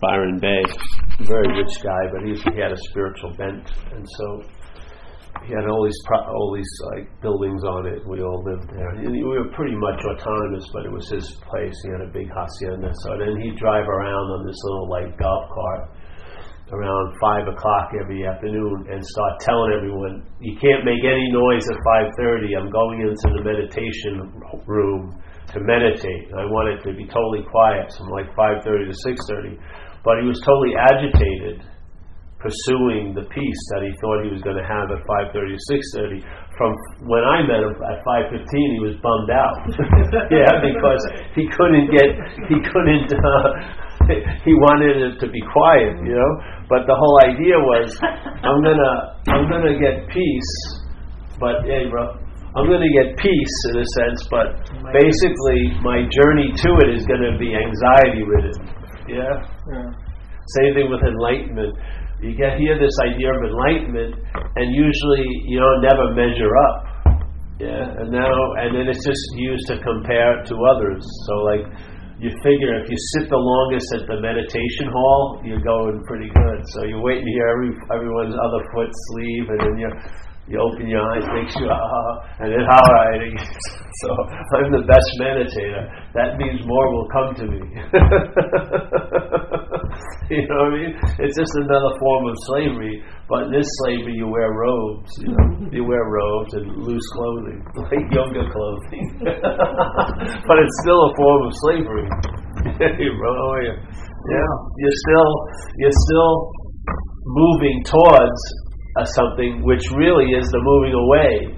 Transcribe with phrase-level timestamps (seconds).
[0.00, 0.62] Byron Bay.
[1.20, 4.26] Very rich guy, but he, he had a spiritual bent, and so
[5.44, 8.00] he had all these pro- all these like buildings on it.
[8.06, 8.88] We all lived there.
[8.96, 11.76] And we were pretty much autonomous, but it was his place.
[11.84, 12.90] He had a big hacienda.
[13.04, 15.90] So then he'd drive around on this little like golf cart
[16.72, 21.78] around five o'clock every afternoon and start telling everyone, "You can't make any noise at
[21.84, 22.56] five thirty.
[22.56, 24.32] I'm going into the meditation
[24.66, 25.20] room
[25.52, 26.26] to meditate.
[26.34, 29.58] I want it to be totally quiet." from like five thirty to six thirty.
[30.06, 31.66] But he was totally agitated
[32.38, 35.00] pursuing the peace that he thought he was going to have at
[35.34, 35.60] 5.30 to
[35.98, 36.22] 6.30
[36.54, 36.70] from
[37.08, 39.56] when i met him at 5.15 he was bummed out.
[40.30, 41.02] Yeah because
[41.34, 42.12] he couldn't get
[42.46, 43.48] he couldn't uh,
[44.46, 46.32] he wanted it to be quiet you know?
[46.68, 47.88] But the whole idea was
[48.44, 48.94] i'm gonna
[49.32, 50.52] i'm gonna get peace
[51.40, 52.20] but hey bro
[52.54, 54.60] i'm gonna get peace in a sense but
[54.92, 58.75] basically my journey to it is gonna be anxiety ridden
[59.08, 59.34] yeah?
[59.72, 59.88] yeah
[60.62, 61.74] same thing with enlightenment
[62.20, 64.16] you get here this idea of enlightenment,
[64.56, 66.76] and usually you don't never measure up.
[67.60, 71.04] Yeah, and now and then it's just used to compare to others.
[71.28, 71.64] So like
[72.16, 76.60] you figure if you sit the longest at the meditation hall, you're going pretty good.
[76.76, 79.90] So you're waiting to hear every everyone's other foot sleeve, and then you
[80.46, 83.18] you open your eyes, make sure, ah, and then all right.
[84.02, 84.08] so
[84.54, 85.90] I'm the best meditator.
[86.14, 87.58] That means more will come to me.
[90.30, 90.94] you know what I mean?
[91.18, 93.02] It's just another form of slavery.
[93.26, 95.10] But in this slavery, you wear robes.
[95.18, 99.18] You know, you wear robes and loose clothing, like yoga clothing.
[99.26, 102.06] but it's still a form of slavery.
[102.70, 103.74] oh, yeah.
[104.30, 105.30] yeah, you're still
[105.82, 106.54] you're still
[107.34, 108.65] moving towards
[108.96, 111.52] Uh, something which really is the moving away,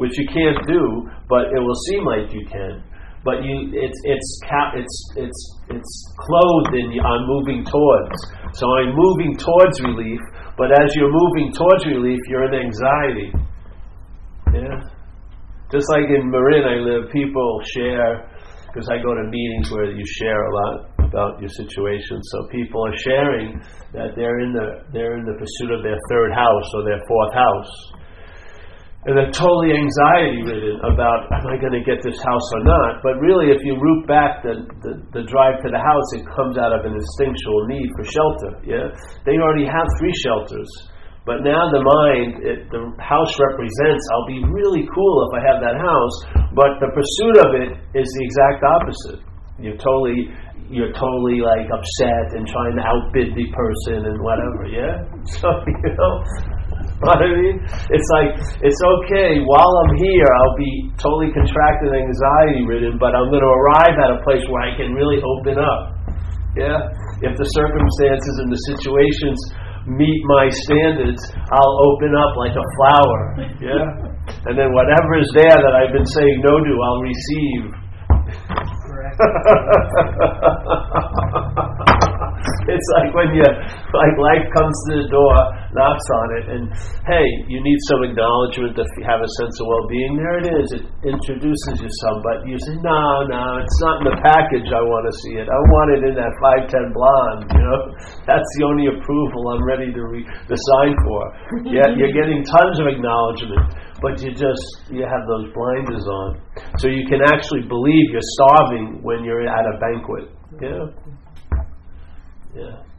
[0.00, 2.82] which you can't do, but it will seem like you can.
[3.22, 4.40] But you, it's it's
[4.80, 8.16] it's it's it's clothed in on moving towards.
[8.56, 10.20] So I'm moving towards relief,
[10.56, 13.28] but as you're moving towards relief, you're in anxiety.
[14.48, 14.80] Yeah,
[15.70, 18.24] just like in Marin, I live, people share
[18.72, 22.22] because I go to meetings where you share a lot about your situation.
[22.30, 23.58] So people are sharing
[23.92, 27.34] that they're in the they're in the pursuit of their third house or their fourth
[27.34, 27.72] house.
[29.00, 33.00] And they're totally anxiety ridden about am I going to get this house or not?
[33.02, 36.60] But really, if you root back the, the, the drive to the house, it comes
[36.60, 38.52] out of an instinctual need for shelter.
[38.62, 38.86] Yeah,
[39.24, 40.68] they already have three shelters.
[41.24, 45.60] But now the mind, it, the house represents, I'll be really cool if I have
[45.64, 46.16] that house,
[46.56, 49.29] but the pursuit of it is the exact opposite.
[49.60, 50.32] You're totally
[50.70, 55.02] you're totally like upset and trying to outbid the person and whatever, yeah?
[55.42, 56.14] So, you know,
[57.02, 57.58] what I mean?
[57.90, 63.18] It's like, it's okay, while I'm here, I'll be totally contracted and anxiety ridden, but
[63.18, 65.82] I'm going to arrive at a place where I can really open up,
[66.54, 66.78] yeah?
[67.26, 69.38] If the circumstances and the situations
[69.90, 73.20] meet my standards, I'll open up like a flower,
[73.58, 73.86] yeah?
[74.46, 78.69] And then whatever is there that I've been saying no to, I'll receive
[82.72, 85.36] it's like when you like life comes to the door,
[85.76, 86.72] knocks on it, and
[87.04, 90.16] hey, you need some acknowledgement to have a sense of well-being.
[90.16, 90.72] There it is.
[90.72, 94.72] It introduces you some, but you say, no, no, it's not in the package.
[94.72, 95.44] I want to see it.
[95.48, 97.44] I want it in that five ten blonde.
[97.52, 97.92] You know,
[98.24, 101.20] that's the only approval I'm ready to re- to sign for.
[101.68, 103.68] Yeah, you're getting tons of acknowledgement
[104.02, 106.40] but you just you have those blinders on,
[106.78, 110.28] so you can actually believe you're starving when you're at a banquet.
[110.60, 110.86] Yeah,
[112.54, 112.90] yeah.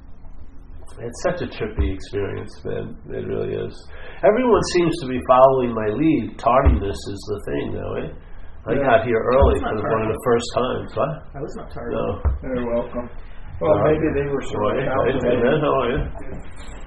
[1.01, 2.93] It's such a trippy experience, man.
[3.09, 3.73] It really is.
[4.21, 6.37] Everyone seems to be following my lead.
[6.37, 7.95] Tardiness is the thing, though.
[8.05, 8.09] Eh?
[8.69, 8.85] I yeah.
[8.85, 10.89] got here early for one of the first times.
[10.93, 11.09] What?
[11.33, 11.95] I was not tardy.
[11.97, 12.21] No.
[12.53, 13.09] You're welcome.
[13.57, 14.85] Well, uh, maybe they were sort of right.
[14.85, 15.49] Yeah, yeah.
[15.89, 16.80] You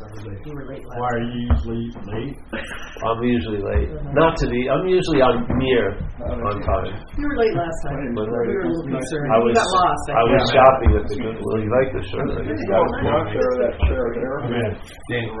[0.00, 2.36] were late last Why are you usually late?
[3.06, 3.90] I'm usually late.
[4.14, 4.66] Not to be.
[4.66, 5.94] I'm usually on near
[6.24, 6.94] on time.
[7.14, 8.14] You were late last time.
[8.14, 9.30] But we were a little concerned.
[9.30, 10.04] I was, you got lost.
[10.10, 11.58] I was shopping at the Goodwill.
[11.62, 12.26] You like the shirt?
[12.26, 13.06] I just got it.
[13.06, 14.38] Not that chair there.
[14.50, 15.34] Yeah.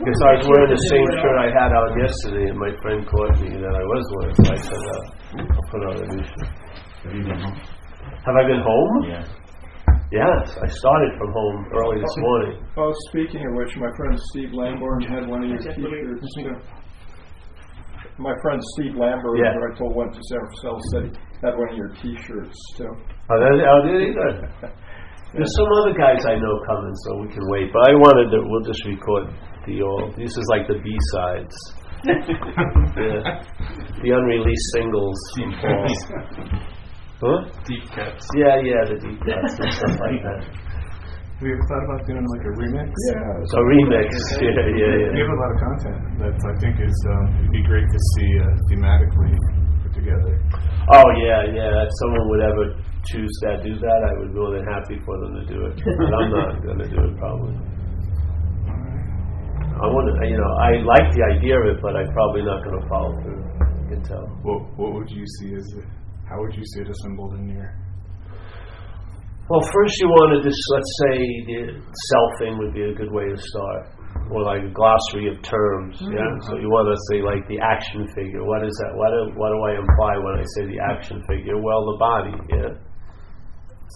[0.00, 3.38] Because I was wearing the same shirt I had on yesterday, and my friend caught
[3.42, 6.48] me that I was wearing, so I said, uh, I'll put on a new shirt.
[7.04, 7.58] Have you been home?
[8.24, 8.92] Have I been home?
[9.08, 9.39] Yeah.
[10.10, 12.66] Yes, I started from home early this morning.
[12.76, 16.26] Oh, speaking of which, my friend Steve Lamborn had one of your T-shirts.
[16.38, 16.58] Uh,
[18.18, 19.54] my friend Steve Lambert, Yeah.
[19.54, 22.90] who I told went to San Francisco, said he had one of your T-shirts too.
[23.30, 24.10] Oh, that, oh did he?
[25.32, 27.70] There's some other guys I know coming, so we can wait.
[27.72, 28.42] But I wanted to.
[28.50, 29.30] We'll just record
[29.64, 30.16] the old.
[30.18, 31.54] This is like the B sides.
[32.02, 33.46] yeah.
[34.02, 36.66] The unreleased singles from Paul.
[37.20, 37.44] Huh?
[37.68, 38.24] Deep cuts.
[38.32, 40.40] Yeah, yeah, the deep cuts and stuff like that.
[40.40, 42.88] Have you ever thought about doing like a remix?
[43.12, 44.08] Yeah, a remix.
[44.40, 45.24] Yeah, yeah, You yeah.
[45.24, 48.30] have a lot of content that I think is um, it'd be great to see
[48.40, 49.32] uh, thematically
[49.84, 50.36] put together.
[50.96, 51.84] Oh yeah, yeah.
[51.84, 52.64] If someone would ever
[53.08, 55.76] choose to do that, I would be more than happy for them to do it.
[55.76, 57.56] But I'm not going to do it probably.
[59.80, 62.64] I want to, you know, I like the idea of it, but I'm probably not
[62.64, 63.40] going to follow through.
[63.84, 64.24] You can tell.
[64.44, 65.88] What What would you see as it?
[66.30, 67.74] How would you see it assembled in your?
[69.50, 71.18] Well, first you want to just let's say
[71.50, 73.90] the selfing would be a good way to start,
[74.30, 75.98] or like a glossary of terms.
[75.98, 76.22] Yeah.
[76.22, 76.46] Mm-hmm.
[76.46, 78.46] So you want to say like the action figure.
[78.46, 78.94] What is that?
[78.94, 81.58] What do, what do I imply when I say the action figure?
[81.58, 82.36] Well, the body.
[82.46, 82.78] Yeah.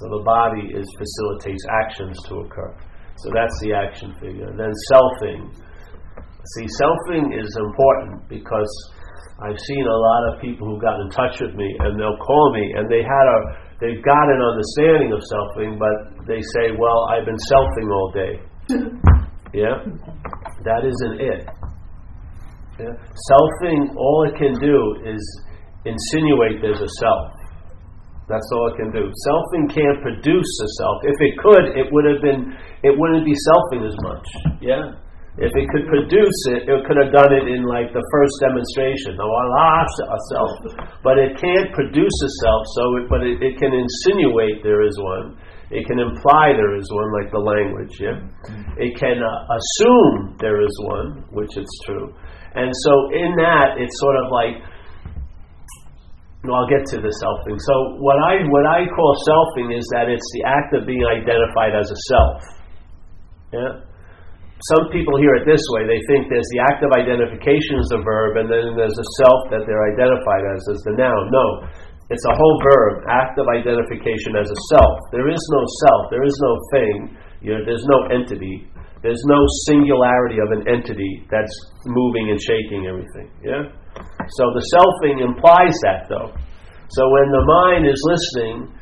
[0.02, 2.74] So the body is facilitates actions to occur.
[3.22, 4.50] So that's the action figure.
[4.50, 5.54] And then selfing.
[6.58, 8.66] See, selfing is important because
[9.42, 12.52] I've seen a lot of people who got in touch with me and they'll call
[12.54, 13.38] me and they had a
[13.82, 18.32] they've got an understanding of selfing, but they say, "Well, I've been selfing all day."
[19.52, 19.82] yeah,
[20.62, 21.42] that isn't it.
[22.78, 22.94] Yeah.
[23.30, 25.22] Selfing, all it can do is
[25.84, 27.30] insinuate there's a self.
[28.28, 29.04] That's all it can do.
[29.26, 30.96] Selfing can't produce a self.
[31.04, 32.54] If it could, it would have been.
[32.82, 34.26] It wouldn't be selfing as much.
[34.62, 34.94] Yeah.
[35.34, 39.18] If it could produce it, it could have done it in like the first demonstration.
[39.18, 40.54] Oh, Allah, a self.
[41.02, 42.62] But it can't produce a self.
[42.78, 45.34] So, it, but it, it can insinuate there is one.
[45.74, 47.98] It can imply there is one, like the language.
[47.98, 48.22] Yeah.
[48.78, 52.14] It can uh, assume there is one, which it's true.
[52.54, 54.62] And so, in that, it's sort of like
[56.46, 57.58] well, I'll get to the selfing.
[57.58, 61.74] So what I what I call selfing is that it's the act of being identified
[61.74, 62.38] as a self.
[63.50, 63.93] Yeah.
[64.72, 65.84] Some people hear it this way.
[65.84, 69.52] They think there's the act of identification as a verb, and then there's a self
[69.52, 71.28] that they're identified as as the noun.
[71.28, 71.68] No,
[72.08, 74.96] it's a whole verb, act of identification as a self.
[75.12, 76.02] There is no self.
[76.08, 76.96] There is no thing.
[77.44, 78.68] You know, there's no entity.
[79.04, 81.52] There's no singularity of an entity that's
[81.84, 83.28] moving and shaking everything.
[83.44, 83.68] Yeah.
[84.40, 86.32] So the selfing implies that, though.
[86.88, 88.72] So when the mind is listening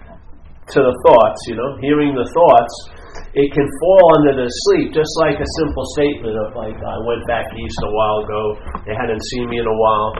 [0.70, 3.01] to the thoughts, you know, hearing the thoughts,
[3.32, 7.24] it can fall under the sleep, just like a simple statement of like, I went
[7.28, 8.42] back east a while ago,
[8.84, 10.12] they hadn't seen me in a while,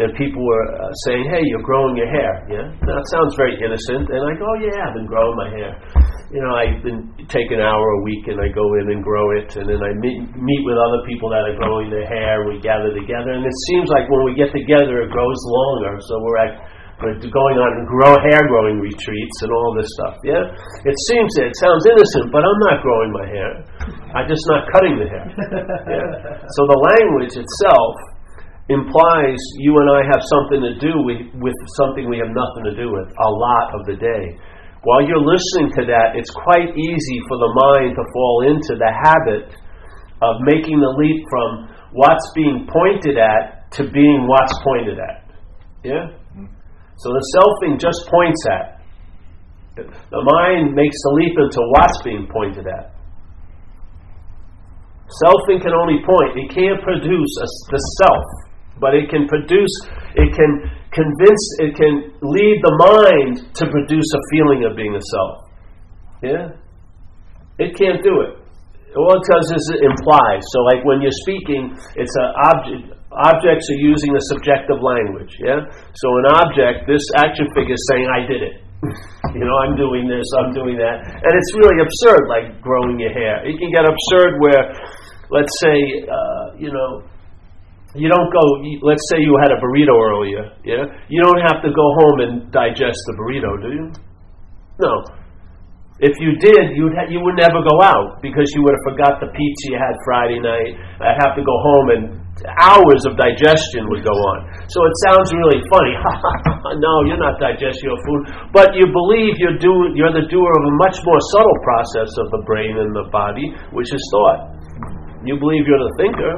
[0.00, 2.66] and people were uh, saying, hey, you're growing your hair, yeah?
[2.66, 5.72] It sounds very innocent, and I go, oh yeah, I've been growing my hair.
[6.34, 9.38] You know, I've been take an hour a week and I go in and grow
[9.38, 12.58] it, and then I meet, meet with other people that are growing their hair, we
[12.58, 16.40] gather together, and it seems like when we get together, it grows longer, so we're
[16.42, 16.52] at
[17.02, 20.16] going on grow hair growing retreats and all this stuff.
[20.22, 20.44] Yeah,
[20.86, 23.50] it seems it sounds innocent, but I'm not growing my hair.
[24.14, 25.26] I'm just not cutting the hair.
[25.90, 26.06] Yeah?
[26.54, 27.94] So the language itself
[28.72, 32.74] implies you and I have something to do with, with something we have nothing to
[32.78, 34.24] do with a lot of the day.
[34.84, 38.92] While you're listening to that, it's quite easy for the mind to fall into the
[38.92, 39.52] habit
[40.22, 45.28] of making the leap from what's being pointed at to being what's pointed at.
[45.84, 46.16] Yeah?
[46.96, 48.66] So the selfing just points at.
[49.74, 52.94] The mind makes the leap into what's being pointed at.
[55.22, 56.38] Selfing can only point.
[56.38, 58.26] It can't produce a, the self,
[58.80, 59.74] but it can produce,
[60.14, 60.52] it can
[60.94, 65.34] convince, it can lead the mind to produce a feeling of being a self.
[66.22, 66.46] Yeah?
[67.58, 68.44] It can't do it.
[68.96, 70.42] All it does is it implies.
[70.54, 72.94] So, like when you're speaking, it's an object.
[73.14, 75.30] Objects are using a subjective language.
[75.38, 75.62] Yeah.
[75.94, 78.56] So an object, this action figure is saying, "I did it."
[79.38, 82.28] you know, I'm doing this, I'm doing that, and it's really absurd.
[82.28, 84.62] Like growing your hair, it can get absurd where,
[85.30, 87.06] let's say, uh, you know,
[87.94, 88.42] you don't go.
[88.82, 90.50] Let's say you had a burrito earlier.
[90.66, 90.84] Yeah.
[91.08, 93.86] You don't have to go home and digest the burrito, do you?
[94.82, 94.92] No.
[96.02, 99.22] If you did, you'd ha- you would never go out because you would have forgot
[99.22, 100.74] the pizza you had Friday night.
[100.98, 102.02] I'd have to go home and
[102.58, 104.38] hours of digestion would go on.
[104.66, 105.94] So it sounds really funny.
[106.82, 110.64] no, you're not digesting your food, but you believe you're doing you're the doer of
[110.66, 114.50] a much more subtle process of the brain and the body, which is thought.
[115.22, 116.34] You believe you're the thinker.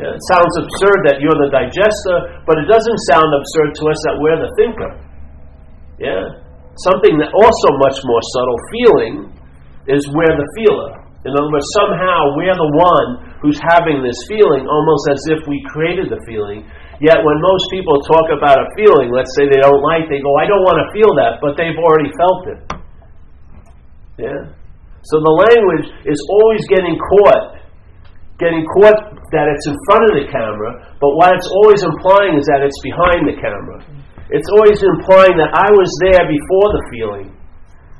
[0.00, 4.16] It sounds absurd that you're the digester, but it doesn't sound absurd to us that
[4.16, 4.90] we're the thinker.
[6.00, 6.45] Yeah?
[6.84, 9.14] Something that also much more subtle feeling
[9.88, 10.92] is we're the feeler.
[11.24, 13.08] In other words, somehow we're the one
[13.40, 16.68] who's having this feeling almost as if we created the feeling.
[17.00, 20.32] Yet when most people talk about a feeling, let's say they don't like, they go,
[20.36, 22.60] I don't want to feel that, but they've already felt it.
[24.20, 24.40] Yeah?
[25.08, 27.56] So the language is always getting caught,
[28.38, 32.44] getting caught that it's in front of the camera, but what it's always implying is
[32.52, 33.95] that it's behind the camera.
[34.30, 37.26] It's always implying that I was there before the feeling.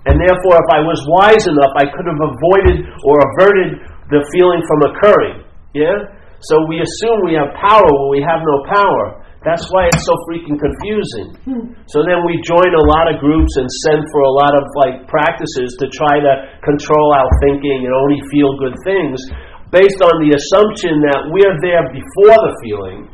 [0.07, 3.71] And therefore, if I was wise enough, I could have avoided or averted
[4.11, 5.43] the feeling from occurring.
[5.75, 6.15] Yeah?
[6.47, 9.27] So we assume we have power when we have no power.
[9.47, 11.29] That's why it's so freaking confusing.
[11.47, 11.65] Hmm.
[11.87, 15.07] So then we join a lot of groups and send for a lot of like
[15.07, 16.33] practices to try to
[16.67, 19.23] control our thinking and only feel good things
[19.71, 23.07] based on the assumption that we're there before the feeling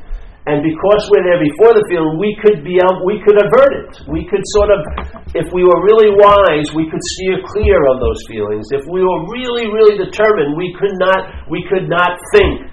[0.43, 2.75] and because we're there before the feeling, we could be
[3.07, 3.95] we could avert it.
[4.11, 4.81] We could sort of,
[5.39, 8.67] if we were really wise, we could steer clear of those feelings.
[8.75, 12.67] If we were really, really determined, we could not, we could not think.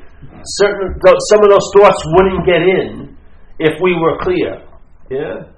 [0.57, 0.97] Certain,
[1.29, 3.13] some of those thoughts wouldn't get in
[3.61, 4.65] if we were clear.
[5.13, 5.53] Yeah.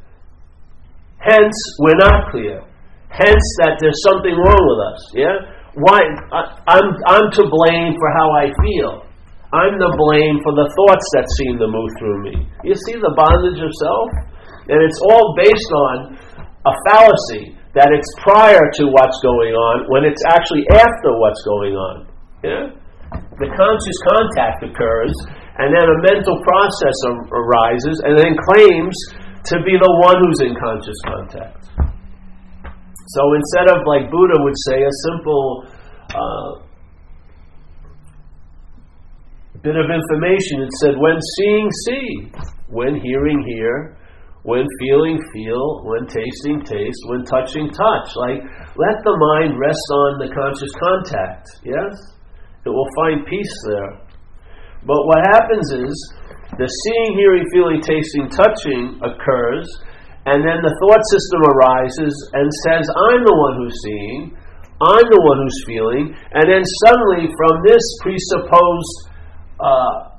[1.23, 2.59] Hence, we're not clear.
[3.07, 5.01] Hence, that there's something wrong with us.
[5.15, 5.35] Yeah.
[5.79, 5.99] Why?
[6.35, 9.07] I, I'm I'm to blame for how I feel.
[9.51, 12.35] I'm the blame for the thoughts that seem to move through me.
[12.63, 14.09] You see the bondage of self?
[14.71, 15.95] And it's all based on
[16.63, 21.75] a fallacy that it's prior to what's going on when it's actually after what's going
[21.75, 21.95] on.
[22.43, 22.63] Yeah?
[23.11, 25.11] The conscious contact occurs,
[25.59, 28.95] and then a mental process ar- arises, and then claims
[29.51, 31.67] to be the one who's in conscious contact.
[33.19, 35.67] So instead of, like Buddha would say, a simple
[36.15, 36.70] uh,
[39.63, 40.65] bit of information.
[40.65, 42.07] It said, when seeing, see.
[42.67, 43.97] When hearing, hear.
[44.43, 45.85] When feeling, feel.
[45.85, 47.01] When tasting, taste.
[47.05, 48.09] When touching, touch.
[48.17, 48.41] Like,
[48.73, 51.45] let the mind rest on the conscious contact.
[51.61, 51.93] Yes?
[52.65, 54.01] It will find peace there.
[54.81, 55.93] But what happens is,
[56.57, 59.69] the seeing, hearing, feeling, tasting, touching occurs,
[60.25, 64.37] and then the thought system arises and says, I'm the one who's seeing,
[64.81, 66.03] I'm the one who's feeling,
[66.33, 69.10] and then suddenly from this presupposed
[69.61, 70.17] uh,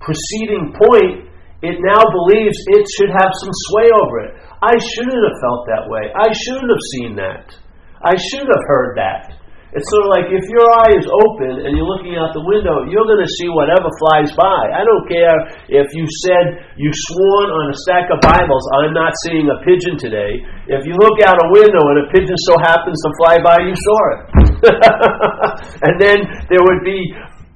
[0.00, 1.32] preceding point,
[1.62, 4.32] it now believes it should have some sway over it.
[4.62, 6.10] I shouldn't have felt that way.
[6.14, 7.54] I shouldn't have seen that.
[8.02, 9.42] I should have heard that.
[9.72, 12.84] It's sort of like if your eye is open and you're looking out the window,
[12.92, 14.68] you're going to see whatever flies by.
[14.68, 15.32] I don't care
[15.72, 19.96] if you said you sworn on a stack of Bibles, I'm not seeing a pigeon
[19.96, 20.44] today.
[20.68, 23.72] If you look out a window and a pigeon so happens to fly by, you
[23.72, 24.20] saw it.
[25.88, 26.20] and then
[26.52, 27.00] there would be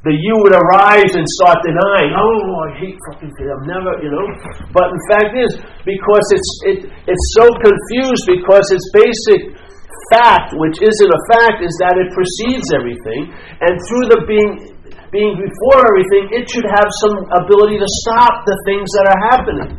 [0.07, 2.15] the you would arise and start denying.
[2.15, 3.51] Oh, I hate fucking things.
[3.51, 4.27] I'm never, you know.
[4.71, 6.79] But in fact is because it's it
[7.11, 9.51] it's so confused because its basic
[10.15, 14.79] fact, which isn't a fact, is that it precedes everything, and through the being
[15.11, 19.71] being before everything, it should have some ability to stop the things that are happening.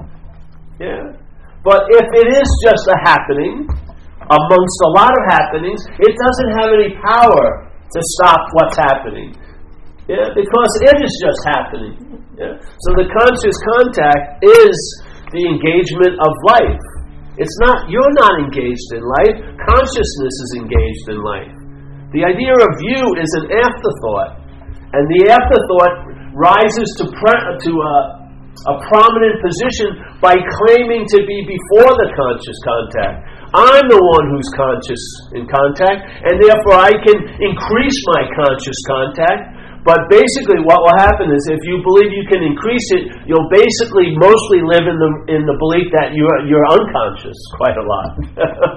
[0.75, 1.15] Yeah.
[1.63, 3.63] But if it is just a happening
[4.27, 9.31] amongst a lot of happenings, it doesn't have any power to stop what's happening.
[10.07, 11.93] Yeah, because it is just happening.
[12.39, 12.55] Yeah.
[12.55, 14.75] So the conscious contact is
[15.35, 16.83] the engagement of life.
[17.35, 19.35] It's not you're not engaged in life.
[19.67, 21.53] Consciousness is engaged in life.
[22.15, 24.47] The idea of you is an afterthought,
[24.95, 25.95] and the afterthought
[26.39, 27.95] rises to pre- to a,
[28.63, 29.91] a prominent position
[30.23, 33.27] by claiming to be before the conscious contact.
[33.51, 35.03] I'm the one who's conscious
[35.35, 35.99] in contact,
[36.31, 39.56] and therefore I can increase my conscious contact
[39.87, 44.11] but basically, what will happen is if you believe you can increase it, you'll basically
[44.19, 48.11] mostly live in the in the belief that you're you're unconscious quite a lot.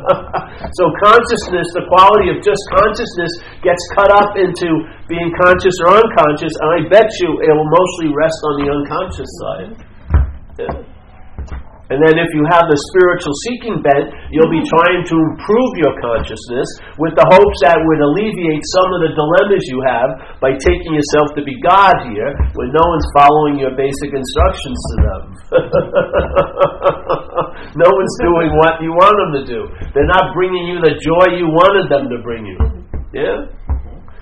[0.78, 6.54] so consciousness, the quality of just consciousness, gets cut up into being conscious or unconscious,
[6.62, 9.72] and I bet you it will mostly rest on the unconscious side.
[10.62, 10.89] Yeah.
[11.90, 15.90] And then if you have the spiritual seeking bent, you'll be trying to improve your
[15.98, 16.70] consciousness
[17.02, 21.34] with the hopes that would alleviate some of the dilemmas you have by taking yourself
[21.34, 25.22] to be God here when no one's following your basic instructions to them.
[27.82, 29.66] no one's doing what you want them to do.
[29.90, 32.86] They're not bringing you the joy you wanted them to bring you.
[33.10, 33.50] Yeah?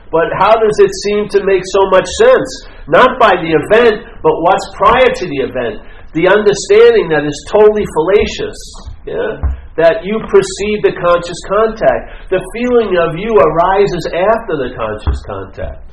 [0.09, 2.49] But how does it seem to make so much sense?
[2.89, 5.85] Not by the event, but what's prior to the event
[6.17, 8.59] the understanding that is totally fallacious,
[9.05, 9.37] yeah,
[9.77, 12.33] that you precede the conscious contact.
[12.33, 15.89] The feeling of you arises after the conscious contact.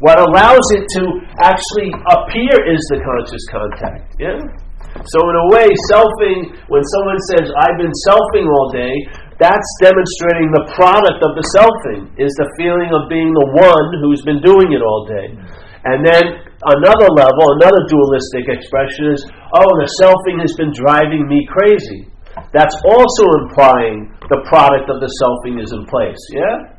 [0.00, 1.02] What allows it to
[1.44, 4.16] actually appear is the conscious contact.
[4.16, 4.40] Yeah?
[4.90, 8.94] So, in a way, selfing, when someone says, I've been selfing all day,
[9.38, 14.20] that's demonstrating the product of the selfing, is the feeling of being the one who's
[14.26, 15.32] been doing it all day.
[15.84, 16.22] And then
[16.76, 19.20] another level, another dualistic expression is,
[19.56, 22.10] oh, the selfing has been driving me crazy.
[22.52, 26.20] That's also implying the product of the selfing is in place.
[26.36, 26.76] Yeah?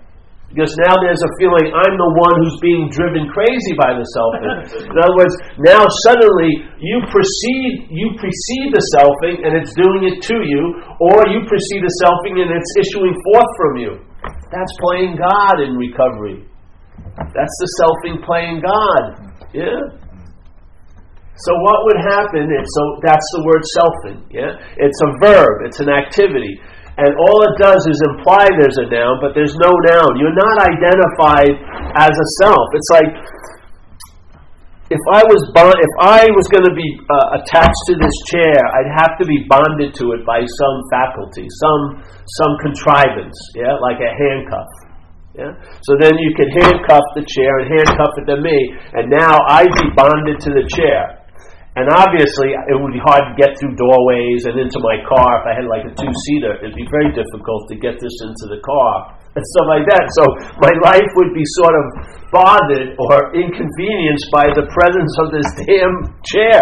[0.51, 4.83] Because now there's a feeling I'm the one who's being driven crazy by the selfing.
[4.91, 5.31] In other words,
[5.63, 10.63] now suddenly you perceive you precede the selfing and it's doing it to you,
[10.99, 13.91] or you precede the selfing and it's issuing forth from you.
[14.51, 16.50] That's playing God in recovery.
[17.17, 19.33] That's the selfing playing God.
[19.53, 20.01] Yeah?
[21.41, 24.61] So what would happen if so that's the word selfing, yeah?
[24.77, 26.61] It's a verb, it's an activity.
[27.01, 30.21] And all it does is imply there's a noun, but there's no noun.
[30.21, 31.55] You're not identified
[31.97, 32.67] as a self.
[32.77, 33.09] It's like
[34.91, 38.59] if I was bond, if I was going to be uh, attached to this chair,
[38.75, 42.03] I'd have to be bonded to it by some faculty, some
[42.43, 44.67] some contrivance, yeah, like a handcuff.
[45.31, 45.55] Yeah?
[45.87, 48.57] So then you could handcuff the chair and handcuff it to me,
[48.99, 51.21] and now I'd be bonded to the chair.
[51.71, 55.39] And obviously, it would be hard to get through doorways and into my car.
[55.39, 58.51] If I had like a two seater, it'd be very difficult to get this into
[58.51, 60.03] the car and stuff like that.
[60.19, 60.23] So
[60.59, 61.85] my life would be sort of
[62.35, 66.59] bothered or inconvenienced by the presence of this damn chair.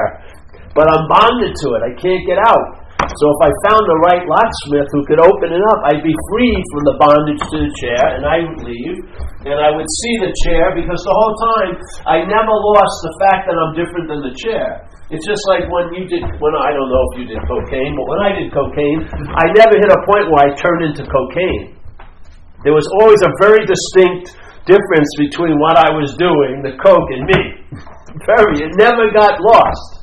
[0.77, 2.78] But I'm bonded to it, I can't get out.
[2.99, 6.55] So if I found the right locksmith who could open it up, I'd be free
[6.75, 8.97] from the bondage to the chair, and I would leave,
[9.47, 11.71] and I would see the chair because the whole time
[12.05, 14.83] I never lost the fact that I'm different than the chair.
[15.09, 18.05] It's just like when you did, when I don't know if you did cocaine, but
[18.05, 18.99] when I did cocaine,
[19.31, 21.79] I never hit a point where I turned into cocaine.
[22.67, 24.35] There was always a very distinct
[24.67, 27.41] difference between what I was doing, the coke, and me.
[28.27, 28.59] very.
[28.61, 29.98] It never got lost.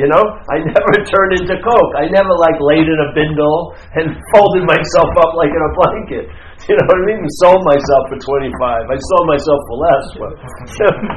[0.00, 1.92] You know, I never turned into coke.
[1.92, 6.26] I never like laid in a bindle and folded myself up like in a blanket.
[6.68, 7.24] You know what I mean?
[7.40, 8.84] Sold myself for twenty five.
[8.84, 10.32] I sold myself for less, but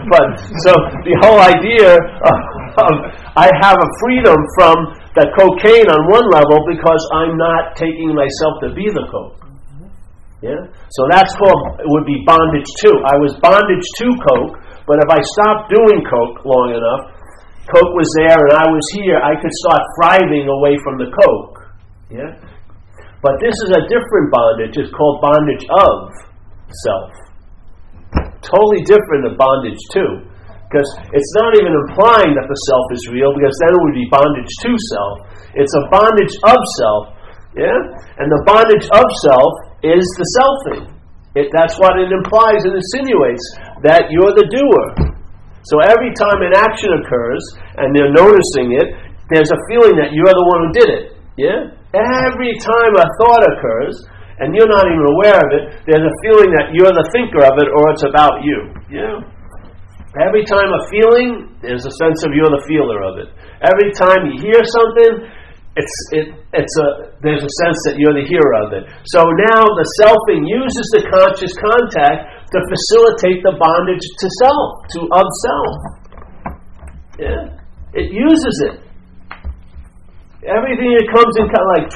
[0.07, 0.27] but
[0.63, 0.71] so
[1.03, 2.37] the whole idea of,
[2.79, 2.93] of
[3.35, 4.75] I have a freedom from
[5.19, 9.43] the cocaine on one level because I'm not taking myself to be the coke.
[10.43, 10.59] Yeah?
[10.91, 12.89] So that's called, it would be bondage to.
[13.07, 17.12] I was bondage to Coke, but if I stopped doing Coke long enough,
[17.71, 21.57] Coke was there and I was here, I could start thriving away from the Coke.
[22.11, 22.31] Yeah?
[23.23, 24.75] But this is a different bondage.
[24.75, 25.95] It's called bondage of
[26.83, 27.11] self.
[28.43, 30.27] Totally different than bondage to.
[30.67, 34.09] Because it's not even implying that the self is real, because then it would be
[34.11, 35.15] bondage to self.
[35.55, 37.03] It's a bondage of self.
[37.55, 37.79] Yeah?
[38.19, 39.53] And the bondage of self
[39.87, 40.83] is the selfing.
[41.39, 43.45] It, that's what it implies and insinuates
[43.87, 45.12] that you're the doer.
[45.63, 47.43] So every time an action occurs
[47.79, 48.87] and they're noticing it,
[49.31, 51.03] there's a feeling that you're the one who did it.
[51.39, 51.71] Yeah?
[51.95, 53.95] Every time a thought occurs
[54.43, 57.55] and you're not even aware of it, there's a feeling that you're the thinker of
[57.63, 58.59] it or it's about you.
[58.91, 59.23] Yeah?
[60.19, 63.33] Every time a feeling, there's a sense of you're the feeler of it.
[63.63, 65.31] Every time you hear something,
[65.73, 68.85] it's it, it's a there's a sense that you're the hero of it.
[69.09, 74.99] So now the selfing uses the conscious contact to facilitate the bondage to self, to
[75.09, 75.75] of self.
[77.17, 77.43] Yeah,
[77.97, 78.75] it uses it.
[80.43, 81.87] Everything that comes in kind of like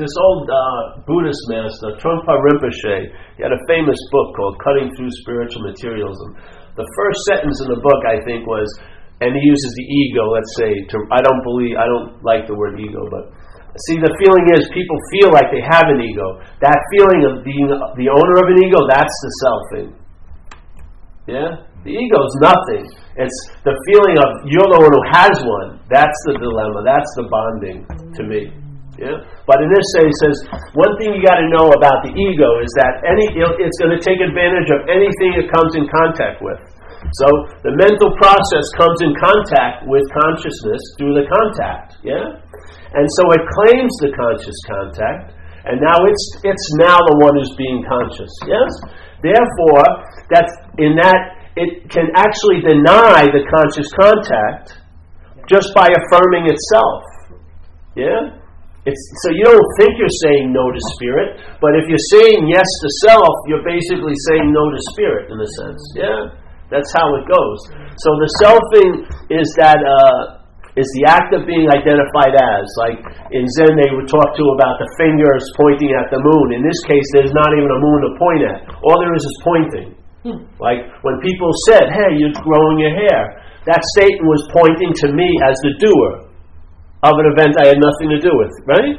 [0.00, 3.12] this old uh, Buddhist master Trungpa Rinpoche.
[3.36, 6.34] He had a famous book called "Cutting Through Spiritual Materialism."
[6.74, 8.66] The first sentence in the book, I think, was
[9.20, 12.56] and he uses the ego, let's say, to, I don't believe, I don't like the
[12.56, 13.28] word ego, but
[13.86, 16.42] see, the feeling is people feel like they have an ego.
[16.58, 19.90] That feeling of being the owner of an ego, that's the self selfing.
[21.28, 21.50] Yeah?
[21.86, 22.84] The ego is nothing.
[23.16, 25.80] It's the feeling of you're the one who has one.
[25.88, 26.84] That's the dilemma.
[26.84, 28.52] That's the bonding to me.
[29.00, 29.16] Yeah?
[29.48, 30.36] But in this he says,
[30.76, 34.02] one thing you got to know about the ego is that any it's going to
[34.02, 36.60] take advantage of anything it comes in contact with.
[37.20, 37.26] So
[37.64, 42.38] the mental process comes in contact with consciousness through the contact, yeah?
[42.92, 45.32] And so it claims the conscious contact,
[45.64, 48.70] and now it's it's now the one who's being conscious, yes?
[49.24, 49.84] Therefore,
[50.28, 54.80] that's in that it can actually deny the conscious contact
[55.50, 57.02] just by affirming itself.
[57.98, 58.38] Yeah?
[58.86, 62.64] It's, so you don't think you're saying no to spirit, but if you're saying yes
[62.64, 65.82] to self, you're basically saying no to spirit in a sense.
[65.98, 66.20] Yeah?
[66.70, 67.58] That's how it goes.
[67.98, 68.90] So the selfing
[69.28, 70.40] is that uh,
[70.78, 72.66] is the act of being identified as.
[72.78, 72.98] Like
[73.34, 76.54] in Zen, they would talk to about the fingers pointing at the moon.
[76.54, 78.58] In this case, there's not even a moon to point at.
[78.86, 79.88] All there is is pointing.
[80.22, 80.40] Hmm.
[80.62, 85.28] Like when people said, "Hey, you're growing your hair," that statement was pointing to me
[85.48, 86.12] as the doer
[87.02, 88.52] of an event I had nothing to do with.
[88.68, 88.94] Right?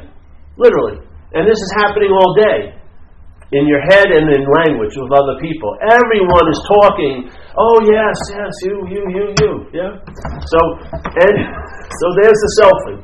[0.58, 0.98] Literally.
[1.32, 2.76] And this is happening all day
[3.52, 5.68] in your head and in language with other people.
[5.84, 7.14] Everyone is talking.
[7.52, 9.52] Oh yes, yes, you, you, you, you.
[9.76, 9.92] Yeah.
[10.48, 10.58] So
[11.04, 11.36] and
[12.00, 13.00] so there's the selfing.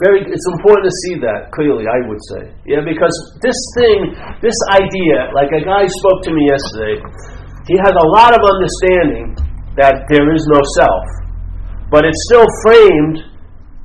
[0.00, 1.84] Very, it's important to see that clearly.
[1.84, 3.12] I would say, yeah, because
[3.44, 7.04] this thing, this idea, like a guy spoke to me yesterday,
[7.68, 9.36] he has a lot of understanding
[9.76, 11.04] that there is no self,
[11.90, 13.28] but it's still framed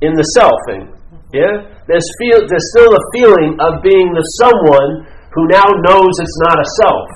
[0.00, 0.88] in the selfing.
[1.36, 6.38] Yeah, there's feel, there's still a feeling of being the someone who now knows it's
[6.46, 7.08] not a self.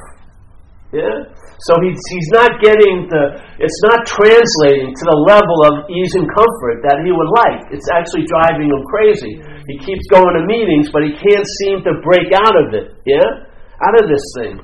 [0.91, 1.31] Yeah,
[1.63, 6.27] so he's, he's not getting the, it's not translating to the level of ease and
[6.29, 7.71] comfort that he would like.
[7.71, 9.39] It's actually driving him crazy.
[9.71, 13.49] He keeps going to meetings, but he can't seem to break out of it, yeah?
[13.81, 14.61] Out of this thing.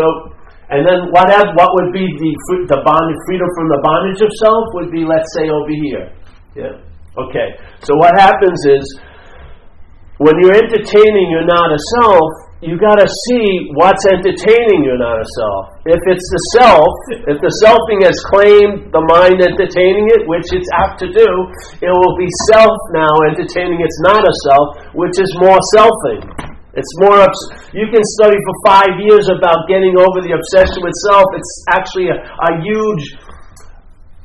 [0.00, 0.04] So,
[0.74, 2.32] and then what, have, what would be the,
[2.66, 6.10] the bondage, freedom from the bondage of self would be, let's say, over here.
[6.56, 6.74] Yeah?
[7.14, 7.48] Okay.
[7.84, 8.82] So what happens is,
[10.20, 12.28] when you're entertaining you're not a self,
[12.60, 15.80] you got to see what's entertaining you, not a self.
[15.88, 16.92] If it's the self,
[17.24, 21.28] if the selfing has claimed the mind entertaining it, which it's apt to do,
[21.80, 26.20] it will be self now entertaining it's not a self, which is more selfing.
[26.76, 27.18] It's more.
[27.18, 31.26] Obs- you can study for five years about getting over the obsession with self.
[31.34, 33.04] It's actually a, a huge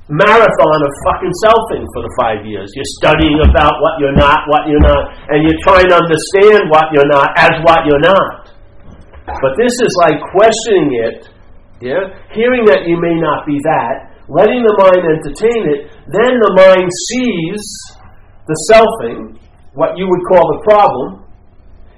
[0.06, 2.70] marathon of fucking selfing for the five years.
[2.78, 6.94] You're studying about what you're not, what you're not, and you're trying to understand what
[6.94, 8.54] you're not as what you're not.
[9.26, 11.18] But this is like questioning it,
[11.82, 12.06] yeah,
[12.38, 15.82] hearing that you may not be that, letting the mind entertain it,
[16.13, 17.62] then the mind sees
[18.46, 19.41] the selfing,
[19.74, 21.26] what you would call the problem,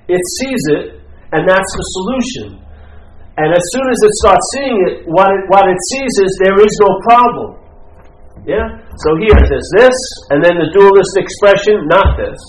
[0.07, 1.03] it sees it,
[1.35, 2.63] and that's the solution.
[3.35, 6.57] And as soon as it starts seeing it, what it, what it sees is there
[6.57, 7.66] is no problem.
[8.47, 8.63] Yeah?
[9.03, 9.97] So here, there's this,
[10.31, 12.39] and then the dualist expression, not this.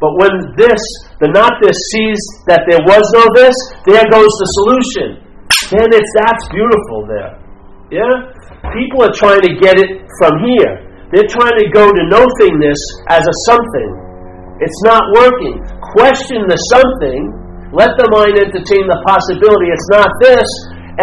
[0.00, 0.80] But when this,
[1.20, 3.52] the not this, sees that there was no this,
[3.84, 5.08] there goes the solution.
[5.76, 7.36] Then it's that's beautiful there.
[7.92, 8.32] Yeah?
[8.72, 10.88] People are trying to get it from here.
[11.12, 12.80] They're trying to go to nothingness
[13.12, 13.90] as a something.
[14.64, 15.60] It's not working.
[16.00, 17.20] Question the something.
[17.76, 20.48] Let the mind entertain the possibility it's not this,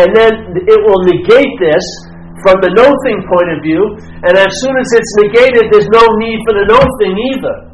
[0.01, 0.33] and then
[0.65, 1.85] it will negate this,
[2.43, 3.83] from the no thing point of view,
[4.27, 7.71] and as soon as it's negated, there's no need for the no thing either.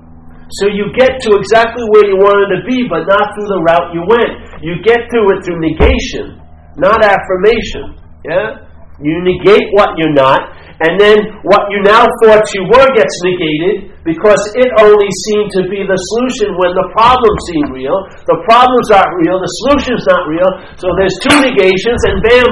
[0.62, 3.90] So you get to exactly where you wanted to be, but not through the route
[3.96, 4.34] you went.
[4.60, 6.38] You get to it through negation,
[6.76, 7.96] not affirmation.
[8.28, 8.68] Yeah?
[9.00, 13.91] You negate what you're not, and then what you now thought you were gets negated
[14.02, 17.98] because it only seemed to be the solution when the problem seemed real.
[18.26, 22.50] The problem's not real, the solution's not real, so there's two negations, and bam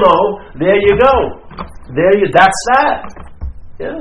[0.62, 1.14] there you go.
[1.90, 2.98] There you that's that.
[3.82, 3.98] Yeah.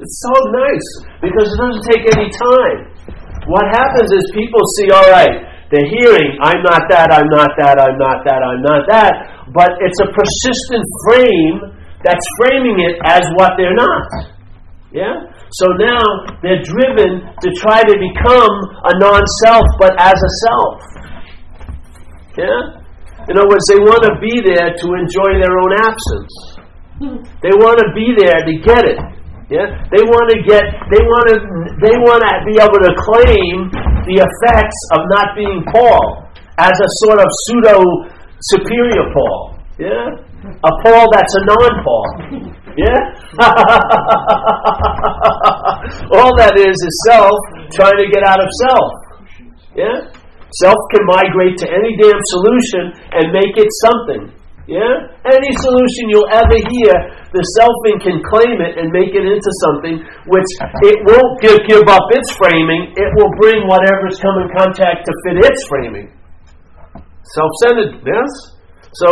[0.00, 0.88] It's so nice
[1.20, 2.80] because it doesn't take any time.
[3.48, 7.76] What happens is people see, all right, they're hearing, I'm not that, I'm not that,
[7.80, 9.12] I'm not that, I'm not that,
[9.52, 11.58] but it's a persistent frame
[12.04, 14.35] that's framing it as what they're not.
[14.92, 15.14] Yeah?
[15.50, 16.02] So now
[16.42, 18.54] they're driven to try to become
[18.86, 20.78] a non self, but as a self.
[22.38, 22.76] Yeah?
[23.26, 26.32] In other words, they want to be there to enjoy their own absence.
[27.42, 29.00] They want to be there to get it.
[29.50, 29.66] Yeah?
[29.90, 31.36] They want to get they want to
[31.78, 33.70] they want to be able to claim
[34.06, 36.26] the effects of not being Paul
[36.58, 37.78] as a sort of pseudo
[38.54, 39.58] superior Paul.
[39.78, 40.50] Yeah?
[40.50, 42.55] A Paul that's a non-Paul.
[42.76, 43.00] Yeah?
[46.12, 47.32] All that is is self
[47.72, 48.92] trying to get out of self.
[49.72, 50.12] Yeah?
[50.60, 54.28] Self can migrate to any damn solution and make it something.
[54.68, 55.08] Yeah?
[55.24, 56.92] Any solution you'll ever hear,
[57.32, 60.50] the selfing can claim it and make it into something which
[60.84, 65.12] it won't give, give up its framing, it will bring whatever's come in contact to
[65.24, 66.12] fit its framing.
[67.32, 68.28] Self centered, yes?
[69.00, 69.08] So,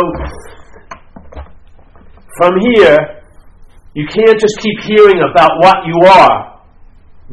[2.37, 3.24] from here,
[3.95, 6.55] you can't just keep hearing about what you are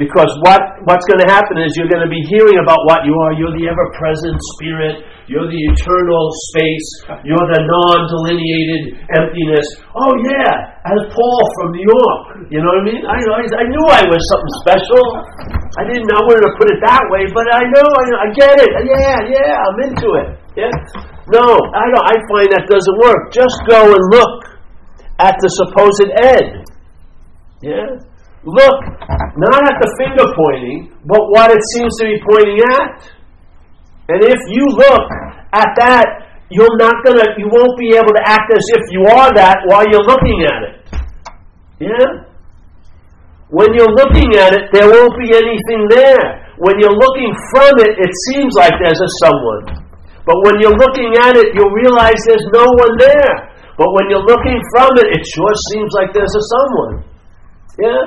[0.01, 3.13] because what, what's going to happen is you're going to be hearing about what you
[3.13, 3.37] are.
[3.37, 5.05] You're the ever present spirit.
[5.29, 6.89] You're the eternal space.
[7.29, 9.67] You're the non delineated emptiness.
[9.93, 12.49] Oh, yeah, as Paul from New York.
[12.49, 13.03] You know what I mean?
[13.05, 15.03] I, I, I knew I was something special.
[15.77, 18.55] I didn't know where to put it that way, but I know, I, I get
[18.65, 18.71] it.
[18.89, 20.29] Yeah, yeah, I'm into it.
[20.57, 20.73] Yeah?
[21.29, 23.29] No, I, don't, I find that doesn't work.
[23.29, 24.52] Just go and look
[25.23, 26.67] at the supposed Ed.
[27.63, 28.03] Yeah?
[28.45, 28.79] look
[29.39, 33.07] not at the finger pointing, but what it seems to be pointing at.
[34.11, 35.07] And if you look
[35.55, 36.07] at that,
[36.51, 39.87] you're not gonna you won't be able to act as if you are that while
[39.89, 40.75] you're looking at it.
[41.87, 42.09] Yeah?
[43.49, 46.51] When you're looking at it, there won't be anything there.
[46.59, 49.87] When you're looking from it, it seems like there's a someone.
[50.25, 53.52] But when you're looking at it, you'll realize there's no one there.
[53.77, 56.95] But when you're looking from it, it sure seems like there's a someone.
[57.81, 58.03] Yeah?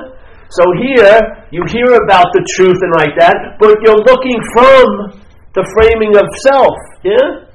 [0.54, 1.18] So here,
[1.50, 5.18] you hear about the truth and like that, but you're looking from
[5.58, 6.76] the framing of self.
[7.02, 7.45] Yeah?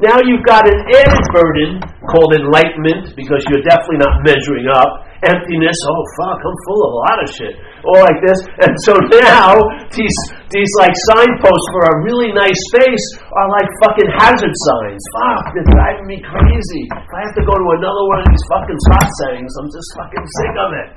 [0.00, 1.76] Now you've got an added burden
[2.08, 5.04] called enlightenment because you're definitely not measuring up.
[5.20, 7.54] Emptiness, oh fuck, I'm full of a lot of shit.
[7.84, 8.40] All like this.
[8.64, 9.60] And so now
[9.92, 10.16] these
[10.48, 15.02] these like signposts for a really nice space are like fucking hazard signs.
[15.20, 16.84] Fuck, they're driving me crazy.
[16.88, 19.88] If I have to go to another one of these fucking spot satsangs, I'm just
[20.00, 20.88] fucking sick of it.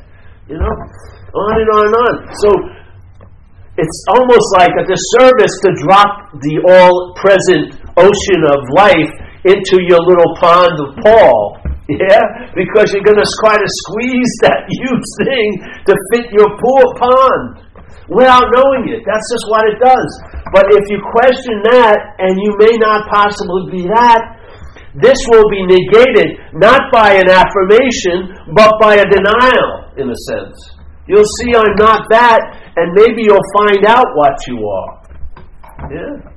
[0.47, 0.73] You know?
[1.35, 2.15] On and on and on.
[2.39, 2.49] So
[3.75, 9.11] it's almost like a disservice to drop the all present ocean of life
[9.45, 11.59] into your little pond of Paul.
[11.91, 12.23] Yeah?
[12.55, 15.47] Because you're going to try to squeeze that huge thing
[15.87, 17.63] to fit your poor pond
[18.07, 19.03] without knowing it.
[19.03, 20.09] That's just what it does.
[20.55, 24.39] But if you question that, and you may not possibly be that,
[24.95, 30.55] this will be negated not by an affirmation, but by a denial, in a sense.
[31.07, 32.39] You'll see I'm not that,
[32.77, 34.91] and maybe you'll find out what you are.
[35.91, 36.32] Yeah?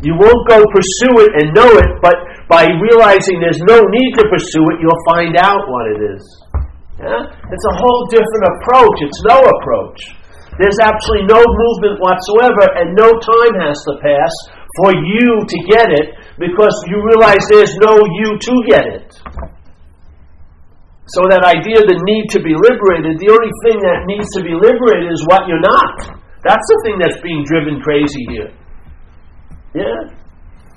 [0.00, 2.16] You won't go pursue it and know it, but
[2.48, 6.24] by realizing there's no need to pursue it, you'll find out what it is.
[6.96, 7.28] Yeah?
[7.28, 8.96] It's a whole different approach.
[9.04, 10.00] It's no approach.
[10.56, 14.32] There's absolutely no movement whatsoever, and no time has to pass
[14.80, 19.08] for you to get it because you realize there's no you to get it.
[21.12, 24.56] So, that idea, the need to be liberated, the only thing that needs to be
[24.56, 26.18] liberated is what you're not.
[26.42, 28.50] That's the thing that's being driven crazy here.
[29.76, 30.00] Yeah?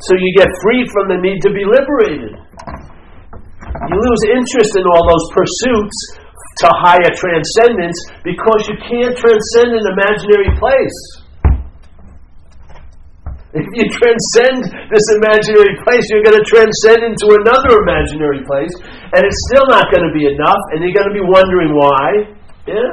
[0.04, 2.36] So you get free from the need to be liberated.
[2.36, 5.98] You lose interest in all those pursuits
[6.64, 7.96] to higher transcendence
[8.28, 11.00] because you can't transcend an imaginary place.
[13.56, 18.76] If you transcend this imaginary place, you're going to transcend into another imaginary place,
[19.16, 22.36] and it's still not going to be enough, and you're going to be wondering why.
[22.68, 22.92] Yeah?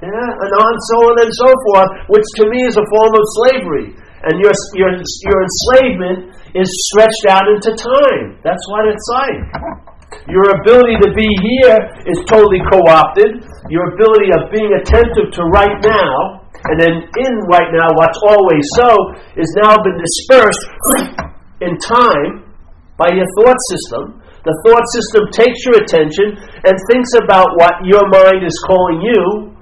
[0.00, 0.28] Yeah?
[0.40, 4.03] And on, so on and so forth, which to me is a form of slavery.
[4.24, 8.40] And your, your, your enslavement is stretched out into time.
[8.40, 9.84] That's what it's like.
[10.30, 11.76] Your ability to be here
[12.08, 13.44] is totally co opted.
[13.68, 18.64] Your ability of being attentive to right now, and then in right now, what's always
[18.80, 18.88] so,
[19.36, 20.64] is now been dispersed
[21.60, 22.48] in time
[22.96, 24.22] by your thought system.
[24.48, 29.52] The thought system takes your attention and thinks about what your mind is calling you,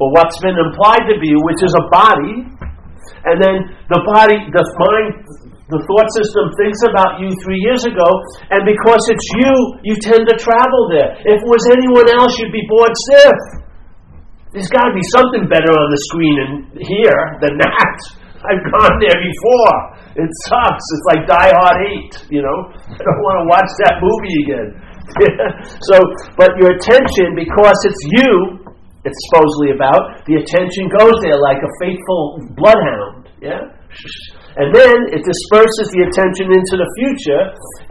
[0.00, 2.48] or what's been implied to be, which is a body,
[3.24, 3.56] and then
[3.90, 5.24] the body, the mind,
[5.70, 8.08] the thought system thinks about you three years ago,
[8.50, 9.54] and because it's you,
[9.86, 11.14] you tend to travel there.
[11.22, 13.40] If it was anyone else, you'd be bored stiff.
[14.50, 16.50] There's got to be something better on the screen in
[16.82, 17.96] here than that.
[18.50, 19.74] I've gone there before.
[20.18, 20.84] It sucks.
[20.90, 21.78] It's like Die Hard
[22.10, 22.58] 8, you know?
[22.98, 24.68] I don't want to watch that movie again.
[25.90, 25.96] so,
[26.34, 28.59] but your attention, because it's you,
[29.04, 33.32] it's supposedly about, the attention goes there like a faithful bloodhound.
[33.40, 33.64] Yeah?
[34.60, 37.42] And then it disperses the attention into the future,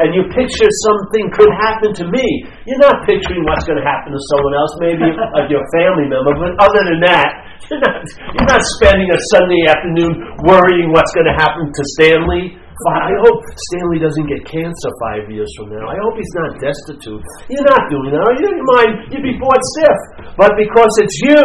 [0.04, 2.28] and you picture something could happen to me.
[2.68, 5.08] You're not picturing what's going to happen to someone else, maybe
[5.40, 7.30] like your family member, but other than that,
[7.72, 8.04] you're not,
[8.36, 10.14] you're not spending a Sunday afternoon
[10.46, 15.52] worrying what's going to happen to Stanley I hope Stanley doesn't get cancer five years
[15.60, 15.84] from now.
[15.84, 17.20] I hope he's not destitute.
[17.52, 18.24] You're not doing that.
[18.40, 18.92] You don't mind.
[19.12, 20.00] You'd be bored stiff.
[20.40, 21.44] But because it's you,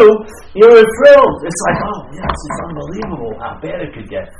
[0.54, 1.38] you're thrilled.
[1.42, 4.30] It's like, oh, yes, it's unbelievable how bad it could get.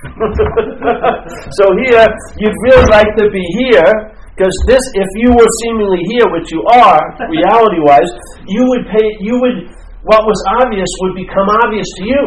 [1.59, 2.07] so here,
[2.39, 3.91] you'd really like to be here.
[4.39, 8.11] Because this, if you were seemingly here, which you are, reality-wise,
[8.47, 9.07] you would pay.
[9.19, 9.67] You would.
[10.07, 12.23] What was obvious would become obvious to you.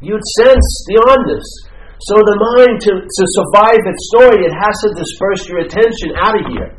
[0.00, 1.46] You'd sense beyond this.
[2.06, 6.38] So the mind, to, to survive its story, it has to disperse your attention out
[6.38, 6.70] of here.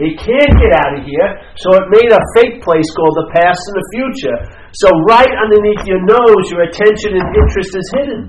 [0.00, 3.60] It can't get out of here, so it made a fake place called the past
[3.60, 4.38] and the future.
[4.74, 8.20] So right underneath your nose, your attention and interest is hidden.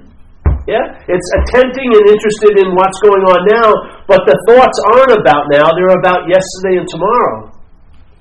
[0.69, 0.85] Yeah?
[1.09, 3.69] It's attempting and interested in what's going on now,
[4.05, 7.49] but the thoughts aren't about now, they're about yesterday and tomorrow.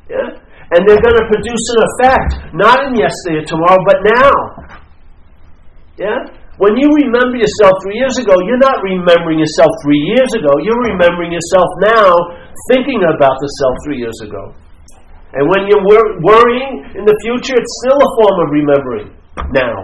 [0.09, 0.29] Yeah?
[0.73, 4.33] And they're going to produce an effect, not in yesterday or tomorrow, but now.
[6.01, 6.44] Yeah?
[6.55, 10.55] When you remember yourself three years ago, you're not remembering yourself three years ago.
[10.63, 12.15] You're remembering yourself now,
[12.71, 14.55] thinking about the self three years ago.
[15.35, 19.09] And when you're wor- worrying in the future, it's still a form of remembering
[19.51, 19.75] now.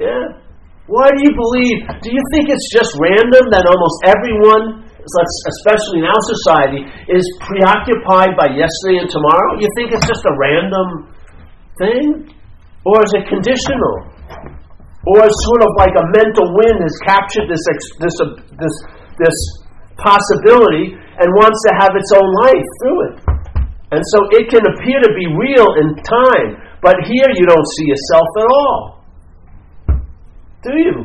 [0.00, 0.40] Yeah?
[0.88, 1.84] Why do you believe?
[2.00, 6.80] Do you think it's just random that almost everyone, especially in our society,
[7.12, 9.60] is preoccupied by yesterday and tomorrow?
[9.60, 11.12] You think it's just a random
[11.76, 12.32] thing?
[12.88, 14.16] Or is it conditional?
[15.08, 17.64] Or sort of like a mental wind has captured this
[18.00, 18.74] this uh, this
[19.16, 19.36] this
[19.96, 23.16] possibility and wants to have its own life through it.
[23.92, 27.86] And so it can appear to be real in time, But here you don't see
[27.90, 29.04] yourself at all.
[30.62, 30.96] Do you?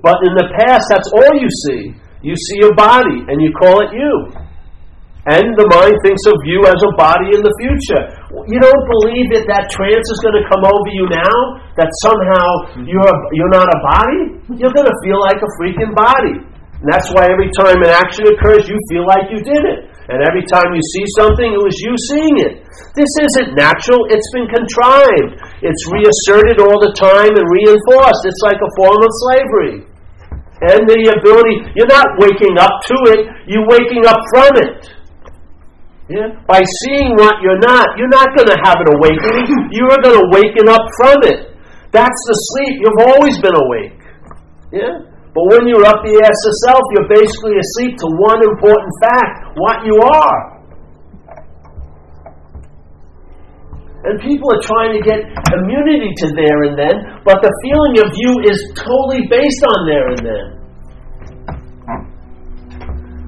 [0.00, 1.94] But in the past, that's all you see.
[2.22, 4.41] You see your body and you call it you.
[5.22, 8.10] And the mind thinks of you as a body in the future.
[8.50, 11.62] You don't believe that that trance is going to come over you now?
[11.78, 14.22] That somehow you're, you're not a body?
[14.58, 16.42] You're going to feel like a freaking body.
[16.82, 19.94] And that's why every time an action occurs, you feel like you did it.
[20.10, 22.66] And every time you see something, it was you seeing it.
[22.98, 25.38] This isn't natural, it's been contrived.
[25.62, 28.26] It's reasserted all the time and reinforced.
[28.26, 29.86] It's like a form of slavery.
[30.66, 35.01] And the ability, you're not waking up to it, you're waking up from it.
[36.12, 36.28] Yeah?
[36.44, 39.48] By seeing what you're not, you're not going to have an awakening.
[39.72, 41.56] You are going to waken up from it.
[41.96, 42.84] That's the sleep.
[42.84, 43.96] You've always been awake.
[44.68, 45.08] Yeah?
[45.32, 49.56] But when you're up the ass of self, you're basically asleep to one important fact
[49.56, 50.40] what you are.
[54.04, 55.24] And people are trying to get
[55.56, 60.06] immunity to there and then, but the feeling of you is totally based on there
[60.12, 60.61] and then.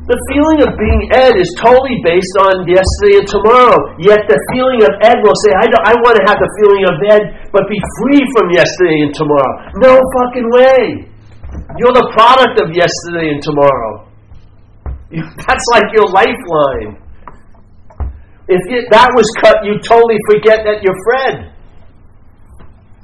[0.05, 3.97] The feeling of being Ed is totally based on yesterday and tomorrow.
[3.97, 6.95] Yet the feeling of Ed will say, I, I want to have the feeling of
[7.09, 7.25] Ed,
[7.57, 9.53] but be free from yesterday and tomorrow.
[9.81, 11.09] No fucking way.
[11.81, 14.05] You're the product of yesterday and tomorrow.
[15.49, 17.01] That's like your lifeline.
[18.45, 21.49] If you, that was cut, you totally forget that you're Fred.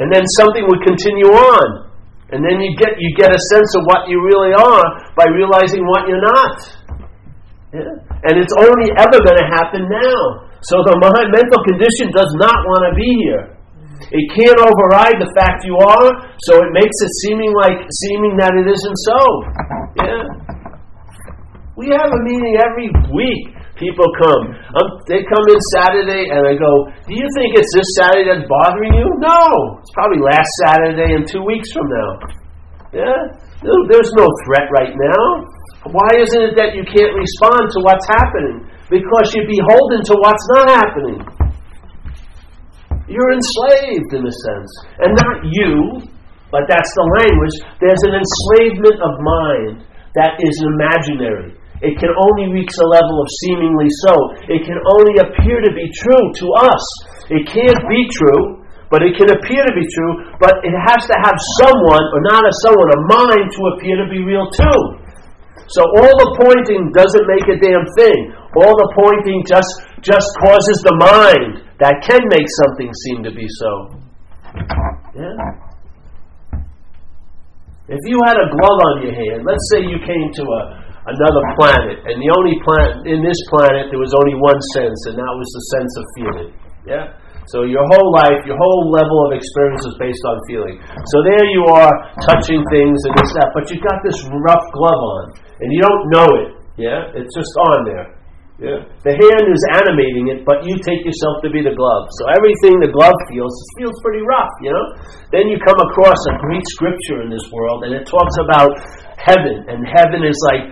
[0.05, 1.89] And then something would continue on.
[2.31, 4.85] And then you get you get a sense of what you really are
[5.19, 6.80] by realizing what you're not.
[7.71, 7.87] Yeah?
[8.27, 10.21] And it's only ever going to happen now.
[10.67, 13.57] So the mental condition does not want to be here.
[14.11, 16.09] It can't override the fact you are,
[16.49, 19.21] so it makes it seeming like seeming that it isn't so.
[20.03, 20.25] Yeah.
[21.77, 24.53] We have a meeting every week people come.
[24.53, 26.73] Um, they come in Saturday, and I go,
[27.09, 31.25] "Do you think it's this Saturday that's bothering you?" No, it's probably last Saturday and
[31.25, 32.11] two weeks from now.
[32.93, 33.21] Yeah,
[33.65, 35.25] there's no threat right now.
[35.89, 38.69] Why isn't it that you can't respond to what's happening?
[38.93, 41.19] Because you're beholden to what's not happening.
[43.09, 46.05] You're enslaved in a sense, and not you,
[46.53, 47.57] but that's the language.
[47.81, 49.75] There's an enslavement of mind
[50.21, 51.57] that is imaginary.
[51.81, 54.15] It can only reach a level of seemingly so.
[54.53, 56.85] It can only appear to be true to us.
[57.33, 61.17] It can't be true, but it can appear to be true, but it has to
[61.25, 65.09] have someone, or not a someone, a mind to appear to be real too.
[65.69, 68.33] So all the pointing doesn't make a damn thing.
[68.57, 69.71] All the pointing just
[70.01, 73.73] just causes the mind that can make something seem to be so.
[75.13, 75.37] Yeah.
[77.91, 80.63] If you had a glove on your hand, let's say you came to a
[81.09, 85.17] another planet, and the only planet in this planet there was only one sense, and
[85.17, 86.51] that was the sense of feeling.
[86.87, 87.05] Yeah.
[87.49, 90.79] So your whole life, your whole level of experience is based on feeling.
[91.11, 91.91] So there you are,
[92.31, 95.25] touching things and this that, but you've got this rough glove on,
[95.61, 96.51] and you don't know it.
[96.81, 98.21] Yeah, it's just on there.
[98.61, 98.85] Yeah.
[99.09, 102.05] The hand is animating it, but you take yourself to be the glove.
[102.21, 104.87] So everything the glove feels feels pretty rough, you know.
[105.33, 108.77] Then you come across a great scripture in this world, and it talks about
[109.17, 110.69] heaven, and heaven is like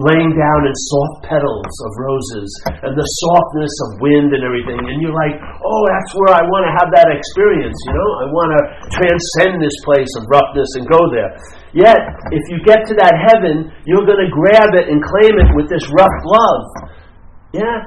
[0.00, 2.48] laying down in soft petals of roses
[2.80, 4.80] and the softness of wind and everything.
[4.80, 8.10] And you're like, oh, that's where I want to have that experience, you know?
[8.24, 11.28] I want to transcend this place of roughness and go there.
[11.76, 12.00] Yet,
[12.32, 15.68] if you get to that heaven, you're going to grab it and claim it with
[15.68, 16.64] this rough glove.
[17.52, 17.84] Yeah?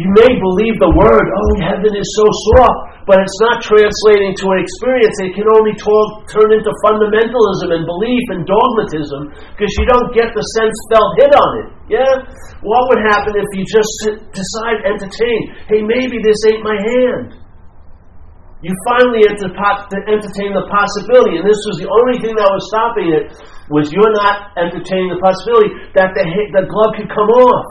[0.00, 2.26] You may believe the word, oh, heaven is so
[2.56, 5.16] soft, but it's not translating to an experience.
[5.20, 9.20] It can only talk, turn into fundamentalism and belief and dogmatism
[9.52, 11.68] because you don't get the sense felt hit on it.
[11.92, 12.12] Yeah?
[12.64, 13.92] What would happen if you just
[14.32, 17.44] decide, entertain, hey, maybe this ain't my hand?
[18.64, 23.36] You finally entertain the possibility, and this was the only thing that was stopping it,
[23.68, 27.68] was you're not entertaining the possibility that the, the glove could come off.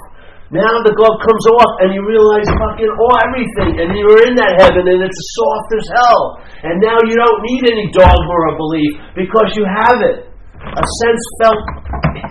[0.54, 4.54] Now the glove comes off and you realize fucking oh everything and you're in that
[4.62, 6.22] heaven and it's soft as hell.
[6.62, 10.30] And now you don't need any dogma or belief because you have it.
[10.62, 11.62] A sense felt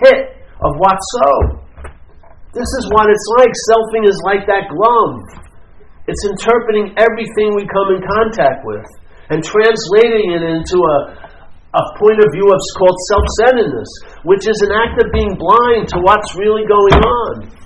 [0.07, 1.31] hit of what's so.
[2.55, 3.51] This is what it's like.
[3.67, 5.19] Selfing is like that glove.
[6.07, 8.87] It's interpreting everything we come in contact with
[9.35, 10.97] and translating it into a,
[11.75, 13.91] a point of view of called self-centeredness,
[14.23, 17.62] which is an act of being blind to what's really going on.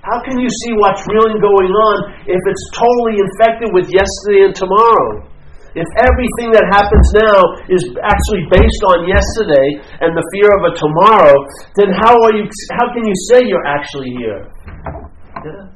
[0.00, 4.54] How can you see what's really going on if it's totally infected with yesterday and
[4.56, 5.28] tomorrow?
[5.76, 7.38] If everything that happens now
[7.70, 9.68] is actually based on yesterday
[10.02, 11.36] and the fear of a tomorrow,
[11.78, 12.48] then how are you
[12.80, 14.50] how can you say you're actually here?
[15.46, 15.70] Yeah.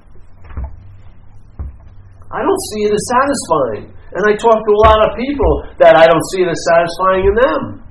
[2.35, 3.95] I don't see it as satisfying.
[4.15, 7.29] And I talk to a lot of people that I don't see it as satisfying
[7.29, 7.84] in them.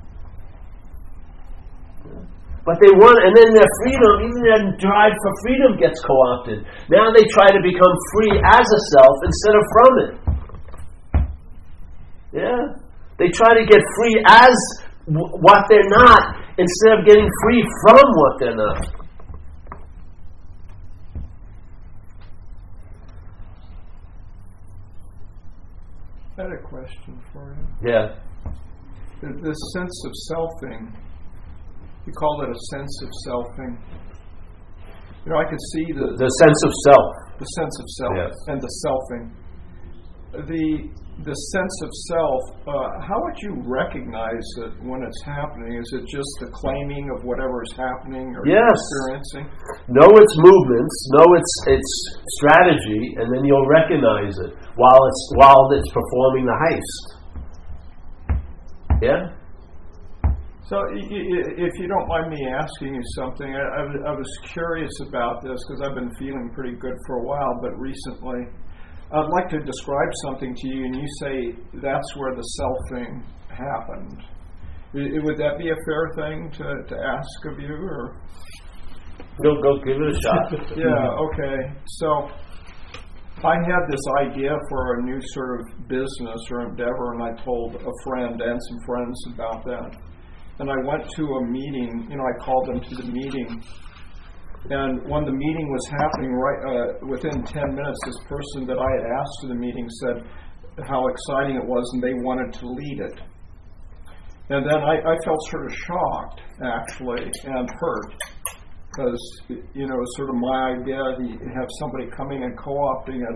[2.64, 6.64] But they want, and then their freedom, even their drive for freedom gets co opted.
[6.88, 10.14] Now they try to become free as a self instead of from it.
[12.32, 12.61] Yeah.
[13.20, 14.55] They try to get free as
[15.11, 18.80] w- what they're not instead of getting free from what they're not.
[26.38, 27.89] I had a question for you.
[27.91, 28.16] Yeah.
[29.22, 30.91] Th- This sense of selfing,
[32.06, 33.74] you call it a sense of selfing.
[35.26, 37.06] You know, I can see the, The sense of self.
[37.39, 38.34] the sense of self Yes.
[38.47, 39.26] and the selfing.
[40.47, 40.89] The
[41.22, 42.41] the sense of self.
[42.66, 45.78] Uh, how would you recognize it when it's happening?
[45.78, 48.74] Is it just the claiming of whatever is happening or Yes.
[48.74, 49.45] experiencing?
[49.93, 51.89] Know its movements, know its its
[52.41, 57.06] strategy, and then you'll recognize it while it's while it's performing the heist.
[59.04, 59.22] Yeah.
[60.66, 65.59] So, if you don't mind me asking you something, I, I was- curious about this
[65.68, 68.47] because I've been feeling pretty good for a while, but recently,
[69.11, 71.36] I'd like to describe something to you, and you say
[71.82, 74.24] that's where the selfing happened.
[74.93, 78.16] Would that be a fair thing to, to ask of you, or?
[79.43, 80.53] Go go give it a shot.
[80.78, 81.74] Yeah, okay.
[81.86, 82.30] So
[83.43, 87.76] I had this idea for a new sort of business or endeavor, and I told
[87.76, 89.97] a friend and some friends about that.
[90.64, 93.61] And I went to a meeting, you know, I called them to the meeting.
[94.72, 98.89] And when the meeting was happening, right uh, within 10 minutes, this person that I
[98.95, 100.24] had asked to the meeting said
[100.88, 103.20] how exciting it was and they wanted to lead it.
[104.55, 108.16] And then I, I felt sort of shocked, actually, and hurt
[108.88, 113.36] because you know it's sort of my idea to have somebody coming and co-opting it.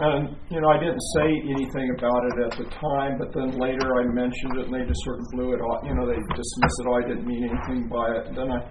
[0.00, 3.84] And you know I didn't say anything about it at the time, but then later
[4.00, 5.84] I mentioned it, and they just sort of blew it off.
[5.84, 6.86] You know they dismissed it.
[6.88, 8.26] Oh, I didn't mean anything by it.
[8.28, 8.64] And then I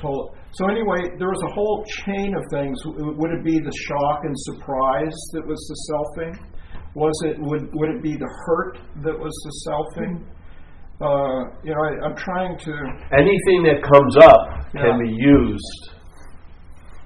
[0.00, 0.34] told.
[0.52, 2.80] So anyway, there was a whole chain of things.
[2.86, 6.32] Would it be the shock and surprise that was the selfing?
[6.94, 10.24] Was it would would it be the hurt that was the selfing?
[11.02, 12.72] Uh, you know, I, I'm trying to.
[13.12, 14.88] Anything that comes up Yeah.
[14.88, 15.90] can be used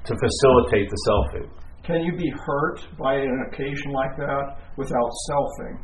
[0.04, 1.50] to facilitate the selfing.
[1.86, 5.78] Can you be hurt by an occasion like that without selfing?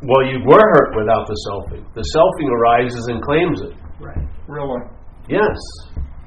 [0.00, 1.84] Well, you were hurt without the selfing.
[1.92, 3.74] The selfing arises and claims it.
[4.00, 4.24] Right.
[4.48, 4.80] Really?
[5.28, 5.56] Yes.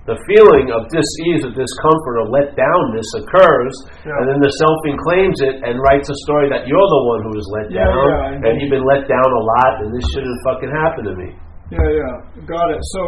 [0.06, 3.74] The feeling of dis-ease or discomfort or let downness occurs,
[4.08, 4.16] Yeah.
[4.22, 7.34] and then the selfing claims it and writes a story that you're the one who
[7.36, 8.08] was let Yeah, down,
[8.40, 11.30] yeah, and you've been let down a lot, and this shouldn't fucking happen to me.
[11.76, 12.14] Yeah, yeah.
[12.48, 12.80] Got it.
[12.96, 13.02] So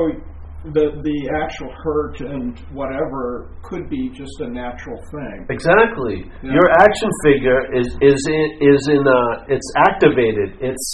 [0.64, 5.48] the the actual hurt and whatever could be just a natural thing.
[5.50, 6.28] Exactly.
[6.44, 6.52] Yeah.
[6.52, 10.60] Your action figure is is in, is in uh, it's activated.
[10.60, 10.88] It's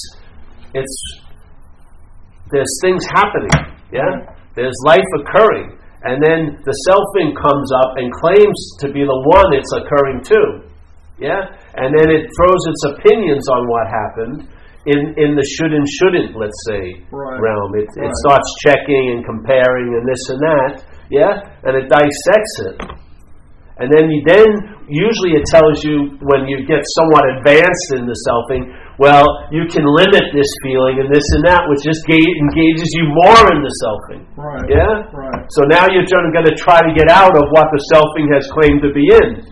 [0.78, 0.98] it's
[2.54, 3.74] there's things happening.
[3.90, 4.38] Yeah.
[4.54, 9.50] There's life occurring, and then the selfing comes up and claims to be the one
[9.58, 10.70] it's occurring to.
[11.18, 11.42] Yeah.
[11.74, 14.48] And then it throws its opinions on what happened.
[14.86, 17.42] In, in the should and shouldn't, let's say, Right.
[17.42, 17.74] realm.
[17.74, 20.74] It, it starts checking and comparing and this and that,
[21.10, 22.78] yeah, and it dissects it.
[23.82, 24.46] And then you then
[24.88, 28.72] usually it tells you when you get somewhat advanced in the selfing,
[29.02, 33.10] well, you can limit this feeling and this and that, which just ga- engages you
[33.12, 34.22] more in the selfing.
[34.40, 34.64] Right.
[34.72, 35.04] Yeah?
[35.12, 35.44] Right.
[35.52, 38.80] So now you're going to try to get out of what the selfing has claimed
[38.88, 39.44] to be in.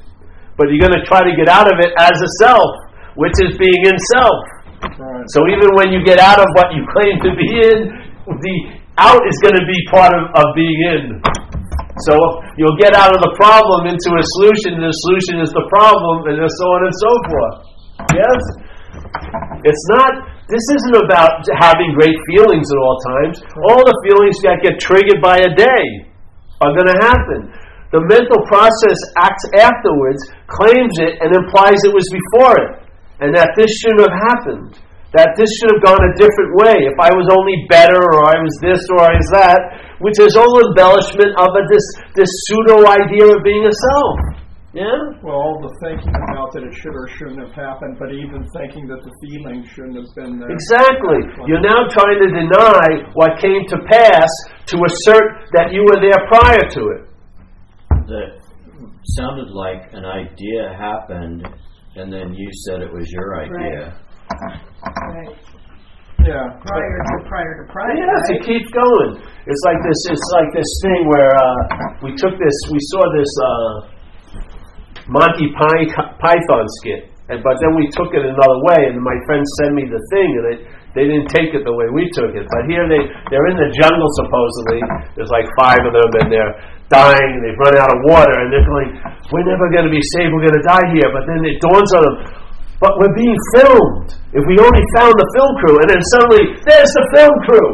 [0.56, 2.70] But you're going to try to get out of it as a self,
[3.20, 4.40] which is being in self.
[4.96, 5.13] Right.
[5.32, 7.78] So even when you get out of what you claim to be in,
[8.28, 8.56] the
[9.00, 11.04] out is going to be part of, of being in.
[12.10, 12.14] So
[12.58, 16.26] you'll get out of the problem into a solution, and the solution is the problem,
[16.30, 17.58] and so on and so forth.
[18.18, 18.42] Yes?
[19.66, 20.12] It's not,
[20.50, 23.36] this isn't about having great feelings at all times.
[23.70, 25.86] All the feelings that get triggered by a day
[26.62, 27.54] are going to happen.
[27.94, 32.74] The mental process acts afterwards, claims it, and implies it was before it,
[33.22, 34.83] and that this shouldn't have happened.
[35.14, 36.90] That this should have gone a different way.
[36.90, 39.60] If I was only better, or I was this, or I was that,
[40.02, 41.86] which is all embellishment of a, this
[42.18, 44.18] this pseudo idea of being a self.
[44.74, 44.90] Yeah.
[45.22, 48.90] Well, all the thinking about that it should or shouldn't have happened, but even thinking
[48.90, 50.50] that the feeling shouldn't have been there.
[50.50, 51.22] Exactly.
[51.46, 54.34] You're now trying to deny what came to pass
[54.74, 57.02] to assert that you were there prior to it.
[58.10, 58.42] that
[59.14, 61.46] sounded like an idea happened,
[61.96, 63.94] and then you said it was your idea.
[63.94, 64.03] Right.
[66.24, 66.56] Yeah.
[66.64, 67.92] Prior to prior to prior.
[68.00, 68.48] Yes, it right?
[68.48, 69.20] keeps going.
[69.44, 70.00] It's like this.
[70.08, 71.60] It's like this thing where uh,
[72.00, 72.58] we took this.
[72.72, 73.74] We saw this uh,
[75.12, 75.92] Monty Py-
[76.24, 77.12] Python skit.
[77.32, 80.28] And, but then we took it another way, and my friends sent me the thing,
[80.28, 80.60] and it,
[80.92, 82.44] they didn't take it the way we took it.
[82.44, 83.00] But here they,
[83.32, 84.84] they're in the jungle supposedly.
[85.16, 86.54] There's like five of them, and they're
[86.92, 88.90] dying, and they've run out of water, and they're going,
[89.32, 91.10] we're never going to be safe, we're going to die here.
[91.16, 92.16] But then it dawns on them,
[92.84, 94.12] but we're being filmed.
[94.36, 97.70] If we only found the film crew, and then suddenly, there's the film crew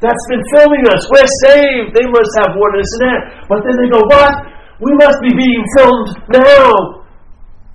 [0.00, 1.04] that's been filming us.
[1.12, 1.92] We're saved.
[1.92, 3.20] They must have water, this and that.
[3.44, 4.32] But then they go, what?
[4.80, 7.04] We must be being filmed now.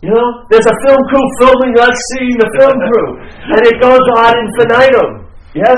[0.02, 3.10] You know, there's a film crew filming us seeing the film crew,
[3.54, 5.30] and it goes on infinitum.
[5.54, 5.78] Yes.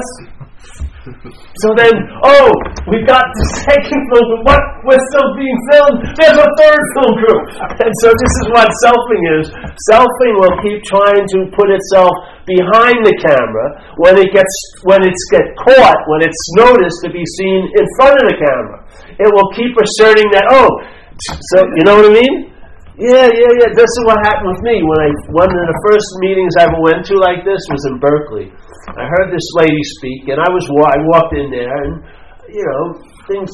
[1.02, 2.54] So then, oh,
[2.93, 4.45] we got the second film.
[4.45, 4.62] What?
[4.86, 5.97] We're still being filmed.
[6.14, 7.41] There's a third film crew,
[7.74, 9.45] and so this is what selfing is.
[9.89, 12.14] Selfing will keep trying to put itself
[12.45, 14.54] behind the camera when it gets
[14.86, 18.78] when it's get caught, when it's noticed to be seen in front of the camera.
[19.18, 20.54] It will keep asserting that.
[20.54, 20.70] Oh,
[21.18, 22.54] so you know what I mean?
[23.02, 23.70] Yeah, yeah, yeah.
[23.74, 26.78] This is what happened with me when I one of the first meetings I ever
[26.78, 28.54] went to like this was in Berkeley.
[28.90, 32.02] I heard this lady speak, and I was I walked in there, and
[32.50, 32.84] you know
[33.30, 33.52] things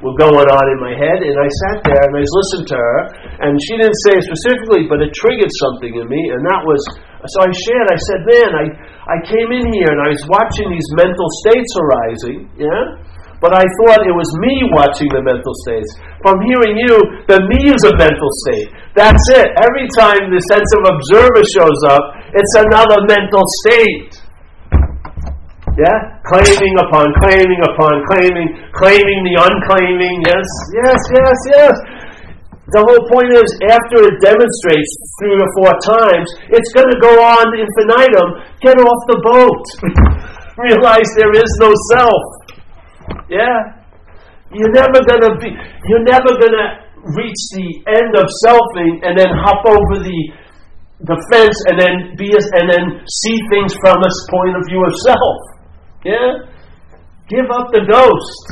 [0.00, 2.98] were going on in my head, and I sat there and I listened to her,
[3.44, 6.80] and she didn't say it specifically, but it triggered something in me, and that was
[7.28, 7.86] so I shared.
[7.86, 8.64] I said, "Man, I
[9.12, 13.12] I came in here and I was watching these mental states arising, yeah."
[13.42, 15.90] But I thought it was me watching the mental states.
[16.22, 16.94] From hearing you,
[17.26, 18.70] the me is a mental state.
[18.94, 19.50] That's it.
[19.58, 24.21] Every time the sense of observer shows up, it's another mental state.
[25.78, 25.98] Yeah?
[26.28, 30.16] Claiming upon claiming upon claiming, claiming the unclaiming.
[30.28, 31.74] Yes, yes, yes, yes.
[32.76, 37.12] The whole point is, after it demonstrates three or four times, it's going to go
[37.20, 38.28] on infinitum.
[38.64, 39.64] Get off the boat.
[40.70, 42.22] Realize there is no self.
[43.28, 43.82] Yeah?
[44.52, 45.48] You're never gonna be
[45.88, 46.84] you're never gonna
[47.16, 50.20] reach the end of selfing and then hop over the
[51.08, 52.84] the fence and then be a, and then
[53.24, 55.61] see things from this point of view of self.
[56.04, 56.50] Yeah?
[57.30, 58.44] Give up the ghost.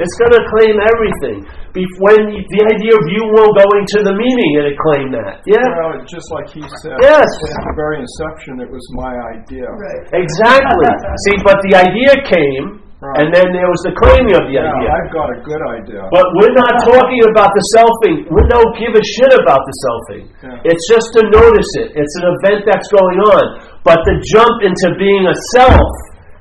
[0.00, 1.44] It's gonna claim everything.
[1.76, 5.38] Be, when you, the idea of you will going to the meaning, it claimed that.
[5.46, 5.62] Yeah?
[5.62, 7.28] Well, just like he said, Yes.
[7.30, 9.70] at the very inception, it was my idea.
[9.70, 10.02] Right.
[10.10, 10.90] Exactly.
[11.30, 12.82] See, but the idea came,
[13.22, 14.88] and then there was the claiming of the Yeah, idea.
[14.90, 16.02] I've got a good idea.
[16.10, 18.26] But we're not talking about the selfing.
[18.28, 20.24] We don't give a shit about the selfing.
[20.42, 20.68] Yeah.
[20.74, 21.94] It's just to notice it.
[21.94, 23.44] It's an event that's going on.
[23.86, 25.86] But the jump into being a self,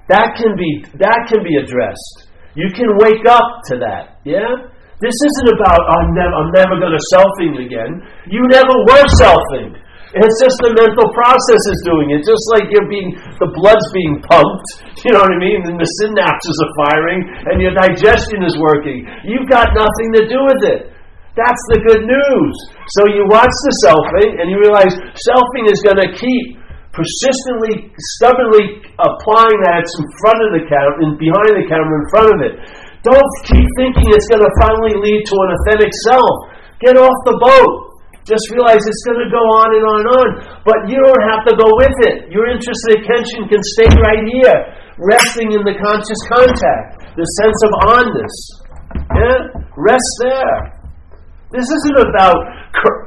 [0.10, 2.30] that can be that can be addressed.
[2.58, 4.20] You can wake up to that.
[4.26, 4.74] Yeah?
[5.00, 8.02] This isn't about I'm never I'm never gonna selfing again.
[8.28, 9.78] You never were selfing.
[10.10, 12.26] It's just the mental process is doing it.
[12.26, 14.70] Just like you're being the blood's being pumped,
[15.06, 15.62] you know what I mean?
[15.70, 19.06] And the synapses are firing and your digestion is working.
[19.22, 20.82] You've got nothing to do with it.
[21.38, 22.56] That's the good news.
[23.00, 26.59] So you watch the selfing and you realize selfing is going to keep
[26.92, 32.08] persistently, stubbornly applying that it's in front of the camera, and behind the camera, in
[32.10, 32.54] front of it.
[33.06, 36.34] Don't keep thinking it's going to finally lead to an authentic self.
[36.84, 37.90] Get off the boat.
[38.28, 40.28] Just realize it's going to go on and on and on.
[40.68, 42.30] But you don't have to go with it.
[42.30, 44.58] Your interest and attention can stay right here,
[45.00, 48.36] resting in the conscious contact, the sense of onness.
[49.16, 49.64] Yeah?
[49.80, 50.79] Rest there.
[51.50, 52.38] This isn't about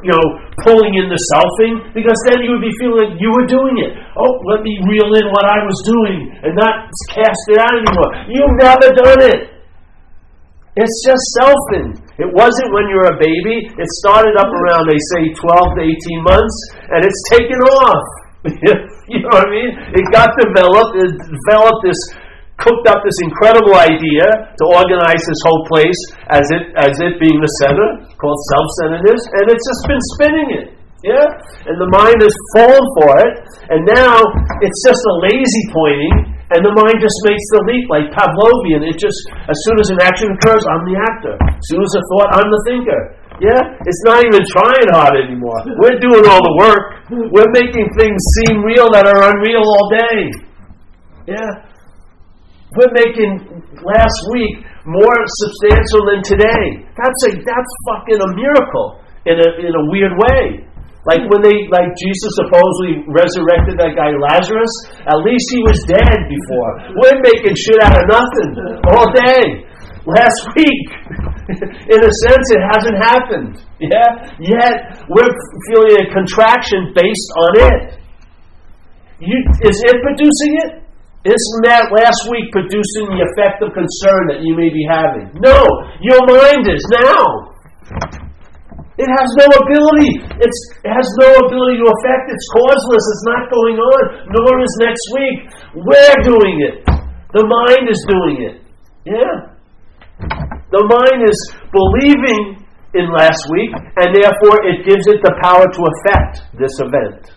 [0.02, 0.26] you know
[0.66, 3.94] pulling in the selfing because then you would be feeling like you were doing it.
[4.18, 8.10] Oh, let me reel in what I was doing and not cast it out anymore.
[8.26, 9.40] You've never done it.
[10.74, 12.02] It's just selfing.
[12.18, 13.68] It wasn't when you were a baby.
[13.68, 16.56] It started up around they say 12 to 18 months,
[16.90, 18.04] and it's taken off.
[19.06, 19.70] you know what I mean?
[19.94, 20.98] It got developed.
[20.98, 22.00] It developed this
[22.62, 26.00] cooked up this incredible idea to organize this whole place
[26.30, 30.68] as it as it being the center called self-centeredness, and it's just been spinning it.
[31.02, 31.26] Yeah,
[31.66, 33.34] and the mind has fallen for it,
[33.74, 34.22] and now
[34.62, 36.14] it's just a lazy pointing,
[36.54, 38.86] and the mind just makes the leap like Pavlovian.
[38.86, 39.18] It just
[39.50, 41.34] as soon as an action occurs, I'm the actor.
[41.42, 43.02] As soon as a thought, I'm the thinker.
[43.42, 45.58] Yeah, it's not even trying hard anymore.
[45.82, 47.02] We're doing all the work.
[47.10, 50.30] We're making things seem real that are unreal all day.
[51.26, 51.71] Yeah.
[52.72, 53.32] We're making
[53.84, 56.88] last week more substantial than today.
[56.96, 60.64] That's a that's fucking a miracle in a in a weird way.
[61.04, 64.70] Like when they like Jesus supposedly resurrected that guy Lazarus,
[65.02, 66.70] at least he was dead before.
[66.94, 68.50] We're making shit out of nothing
[68.94, 69.66] all day.
[70.02, 70.82] Last week,
[71.94, 73.54] in a sense, it hasn't happened.
[73.78, 74.30] Yeah.
[74.38, 75.30] Yet we're
[75.70, 77.82] feeling a contraction based on it.
[79.20, 80.81] You, is it producing it?
[81.22, 85.30] Isn't that last week producing the effect of concern that you may be having?
[85.38, 85.54] No,
[86.02, 87.52] your mind is now.
[88.98, 90.18] It has no ability.
[90.42, 92.26] It's, it has no ability to affect.
[92.26, 93.04] It's causeless.
[93.06, 94.02] It's not going on.
[94.34, 95.38] Nor is next week.
[95.78, 96.82] We're doing it.
[97.30, 98.56] The mind is doing it.
[99.06, 99.54] Yeah.
[100.74, 101.38] The mind is
[101.70, 107.32] believing in last week, and therefore it gives it the power to affect this event.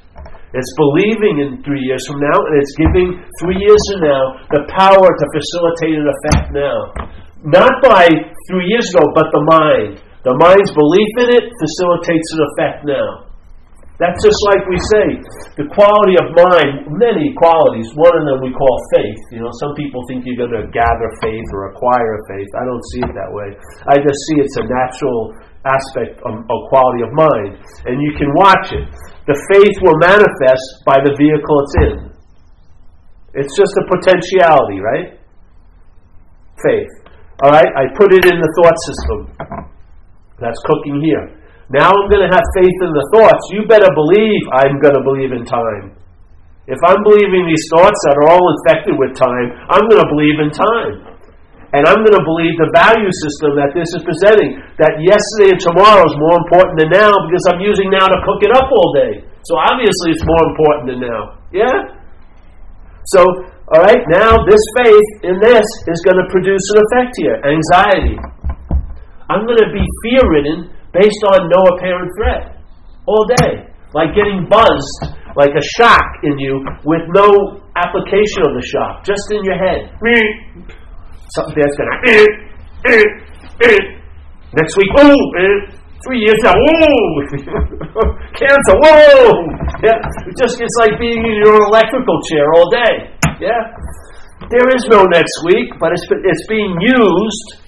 [0.54, 3.10] It's believing in three years from now, and it's giving
[3.42, 4.24] three years from now
[4.54, 6.78] the power to facilitate an effect now.
[7.46, 8.06] Not by
[8.50, 10.02] three years ago, but the mind.
[10.26, 13.26] The mind's belief in it facilitates an effect now.
[13.96, 15.08] That's just like we say,
[15.56, 17.88] the quality of mind, many qualities.
[17.96, 19.22] One of them we call faith.
[19.32, 22.50] You know, some people think you're going to gather faith or acquire faith.
[22.60, 23.56] I don't see it that way.
[23.88, 25.32] I just see it's a natural
[25.64, 27.56] aspect of, of quality of mind.
[27.88, 28.84] And you can watch it.
[29.26, 31.96] The faith will manifest by the vehicle it's in.
[33.34, 35.18] It's just a potentiality, right?
[36.62, 36.94] Faith.
[37.44, 39.20] All right, I put it in the thought system.
[40.40, 41.42] That's cooking here.
[41.74, 43.42] Now I'm going to have faith in the thoughts.
[43.50, 45.98] You better believe I'm going to believe in time.
[46.70, 50.38] If I'm believing these thoughts that are all infected with time, I'm going to believe
[50.38, 51.15] in time.
[51.76, 54.64] And I'm going to believe the value system that this is presenting.
[54.80, 58.40] That yesterday and tomorrow is more important than now because I'm using now to cook
[58.48, 59.28] it up all day.
[59.44, 61.36] So obviously it's more important than now.
[61.52, 62.00] Yeah?
[63.12, 63.28] So,
[63.76, 68.16] all right, now this faith in this is going to produce an effect here anxiety.
[69.28, 72.56] I'm going to be fear ridden based on no apparent threat
[73.04, 73.68] all day.
[73.92, 79.28] Like getting buzzed, like a shock in you with no application of the shock, just
[79.36, 79.92] in your head.
[81.34, 82.26] Something that's going to.
[84.54, 85.18] Next week, oh,
[86.06, 86.86] three years now, whoa,
[87.98, 88.10] oh.
[88.40, 89.34] cancer, whoa.
[89.82, 89.98] Yeah,
[90.30, 93.10] it just it's like being in your electrical chair all day.
[93.42, 93.58] Yeah,
[94.54, 97.66] there is no next week, but it's it's being used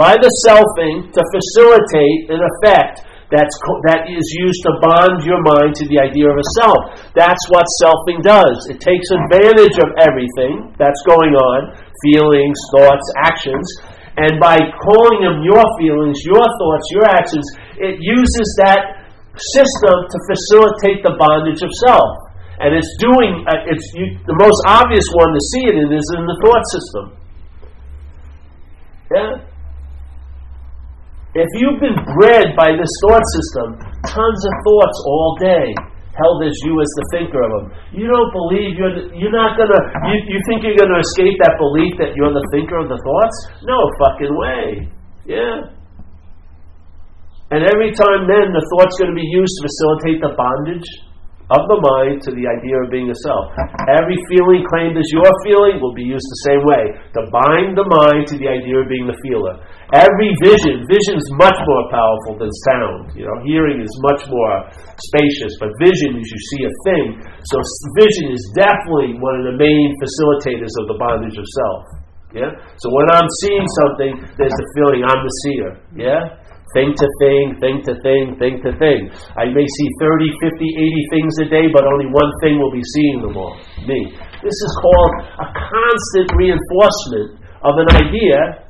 [0.00, 5.40] by the selfing to facilitate an effect that's co- that is used to bond your
[5.44, 6.80] mind to the idea of a self.
[7.12, 8.56] That's what selfing does.
[8.72, 13.66] It takes advantage of everything that's going on, feelings, thoughts, actions,
[14.18, 17.46] and by calling them your feelings, your thoughts, your actions,
[17.78, 19.06] it uses that
[19.38, 22.28] system to facilitate the bondage of self.
[22.58, 26.08] And it's doing uh, it's you, the most obvious one to see it in is
[26.18, 27.04] in the thought system.
[29.14, 29.32] Yeah.
[31.38, 33.78] If you've been bred by this thought system,
[34.10, 35.70] tons of thoughts all day,
[36.18, 39.80] held as you as the thinker of them, you don't believe you're you're not gonna
[40.10, 43.36] you, you think you're gonna escape that belief that you're the thinker of the thoughts?
[43.62, 44.64] No fucking way.
[45.24, 45.72] Yeah.
[47.48, 50.88] And every time then the thought's to be used to facilitate the bondage
[51.48, 53.48] of the mind to the idea of being a self.
[53.88, 57.88] Every feeling claimed as your feeling will be used the same way to bind the
[57.88, 59.56] mind to the idea of being the feeler.
[59.96, 63.16] Every vision, vision is much more powerful than sound.
[63.16, 64.68] You know, hearing is much more
[65.00, 67.06] spacious, but vision is you see a thing.
[67.48, 67.56] So
[67.96, 71.80] vision is definitely one of the main facilitators of the bondage of self.
[72.36, 72.52] Yeah.
[72.84, 75.68] So when I'm seeing something, there's a feeling I'm the seer.
[75.96, 76.36] Yeah
[76.76, 79.08] thing to thing, thing to thing, thing to thing.
[79.40, 82.84] I may see 30, 50, 80 things a day, but only one thing will be
[82.92, 83.56] seeing them all
[83.88, 84.12] me.
[84.44, 88.68] This is called a constant reinforcement of an idea,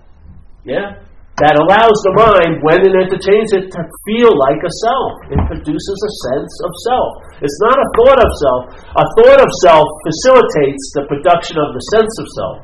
[0.62, 1.07] yeah,
[1.38, 5.12] that allows the mind, when it entertains it, to feel like a self.
[5.30, 7.10] It produces a sense of self.
[7.38, 8.62] It's not a thought of self.
[8.98, 12.56] A thought of self facilitates the production of the sense of self.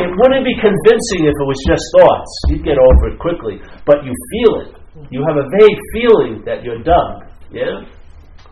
[0.00, 2.30] It wouldn't be convincing if it was just thoughts.
[2.48, 3.60] You'd get over it quickly.
[3.84, 4.70] But you feel it.
[5.12, 7.84] You have a vague feeling that you're Doug, yeah?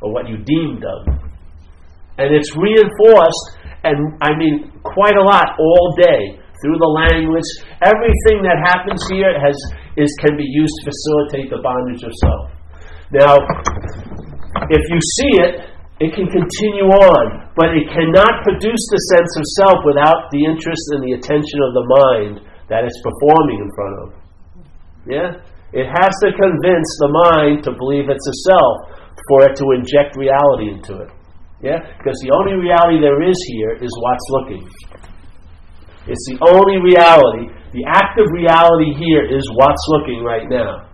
[0.02, 1.16] Or what you deem Doug.
[2.18, 3.46] And it's reinforced,
[3.88, 7.48] and I mean, quite a lot all day through the language.
[7.82, 9.58] Everything that happens here has
[9.98, 12.46] is can be used to facilitate the bondage of self.
[13.12, 13.34] Now,
[14.70, 15.54] if you see it,
[16.00, 20.82] it can continue on, but it cannot produce the sense of self without the interest
[20.96, 22.34] and the attention of the mind
[22.72, 24.06] that it's performing in front of.
[25.06, 25.28] Yeah?
[25.76, 28.76] It has to convince the mind to believe it's a self
[29.28, 31.10] for it to inject reality into it.
[31.62, 31.78] Yeah?
[32.00, 34.64] Because the only reality there is here is what's looking.
[36.06, 37.50] It's the only reality.
[37.72, 40.90] The active reality here is what's looking right now.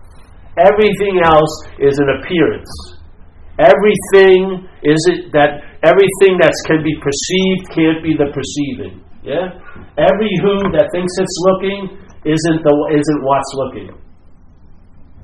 [0.55, 2.71] Everything else is an appearance.
[3.59, 9.03] Everything is it that everything that can be perceived can't be the perceiving.
[9.19, 9.51] Yeah?
[9.99, 13.89] Every who that thinks it's looking isn't the isn't what's looking.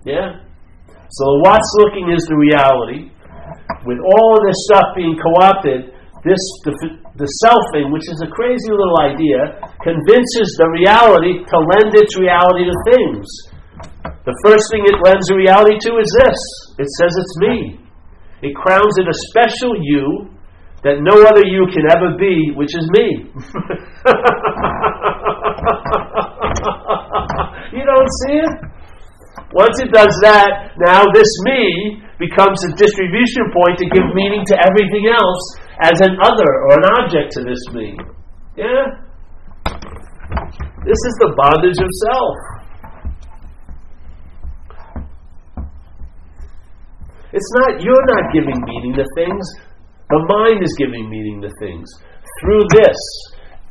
[0.04, 0.44] Yeah?
[0.92, 3.12] So what's looking is the reality.
[3.88, 5.95] With all of this stuff being co-opted,
[6.26, 6.74] this the,
[7.22, 12.66] the selfing, which is a crazy little idea, convinces the reality to lend its reality
[12.66, 13.30] to things.
[14.26, 16.42] The first thing it lends a reality to is this
[16.82, 17.78] it says it's me.
[18.42, 20.34] It crowns it a special you
[20.82, 23.26] that no other you can ever be, which is me.
[27.74, 28.54] you don't see it?
[29.54, 34.56] Once it does that, now this me becomes a distribution point to give meaning to
[34.58, 37.98] everything else as an other or an object to this me.
[38.56, 39.06] Yeah?
[40.86, 42.38] This is the bondage of self.
[47.34, 49.44] It's not, you're not giving meaning to things.
[50.08, 51.90] The mind is giving meaning to things
[52.40, 52.96] through this.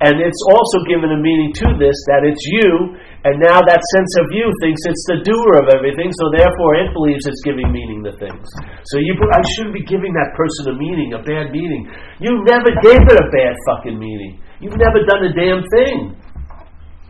[0.05, 4.13] And it's also given a meaning to this that it's you, and now that sense
[4.21, 8.05] of you thinks it's the doer of everything, so therefore it believes it's giving meaning
[8.05, 8.45] to things.
[8.93, 11.89] So you, I shouldn't be giving that person a meaning, a bad meaning.
[12.21, 14.45] You never gave it a bad fucking meaning.
[14.61, 16.21] You've never done a damn thing.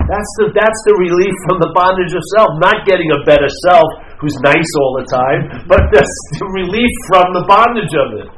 [0.06, 2.62] That's the, that's the relief from the bondage of self.
[2.62, 3.88] Not getting a better self
[4.22, 8.28] who's nice all the time, but that's the relief from the bondage of it.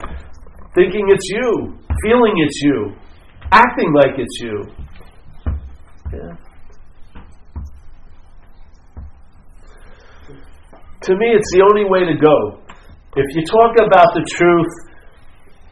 [0.72, 1.76] Thinking it's you,
[2.08, 2.96] feeling it's you,
[3.52, 4.56] acting like it's you.
[6.16, 6.45] Yeah.
[11.05, 12.64] To me, it's the only way to go.
[13.16, 14.72] If you talk about the truth,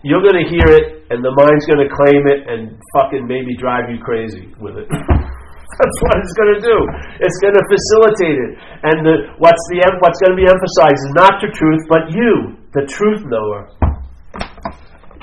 [0.04, 3.56] you're going to hear it, and the mind's going to claim it and fucking maybe
[3.56, 4.88] drive you crazy with it.
[5.80, 6.76] That's what it's going to do.
[7.24, 8.52] It's going to facilitate it.
[8.84, 12.60] And the, what's, the, what's going to be emphasized is not the truth, but you,
[12.76, 13.66] the truth knower.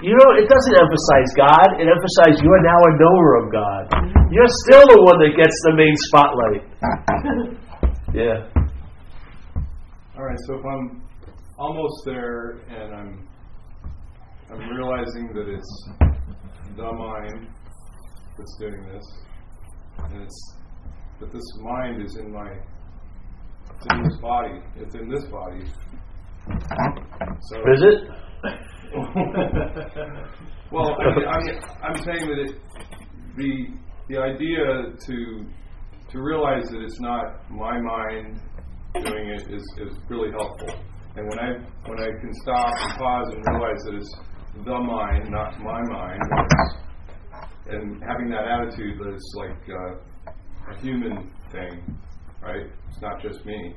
[0.01, 1.77] You know, it doesn't emphasize God.
[1.77, 3.83] It emphasizes you are now a knower of God.
[4.33, 6.65] You're still the one that gets the main spotlight.
[8.17, 8.49] yeah.
[10.21, 11.01] All right, so if I'm
[11.57, 13.27] almost there and I'm
[14.51, 15.89] I'm realizing that it's
[16.77, 17.47] the mind
[18.37, 19.03] that's doing this,
[19.97, 20.55] and it's
[21.21, 24.61] that this mind is in my it's in this body.
[24.75, 25.65] It's in this body.
[27.49, 28.07] So Is it?
[30.71, 32.61] well, I mean, I'm, I'm saying that it,
[33.37, 33.73] the
[34.07, 35.47] the idea to
[36.11, 38.39] to realize that it's not my mind
[38.99, 40.75] doing it is, is really helpful.
[41.15, 41.51] And when I
[41.87, 44.15] when I can stop and pause and realize that it's
[44.65, 46.21] the mind, not my mind,
[47.67, 51.97] and having that attitude that it's like uh, a human thing,
[52.41, 52.67] right?
[52.89, 53.75] It's not just me.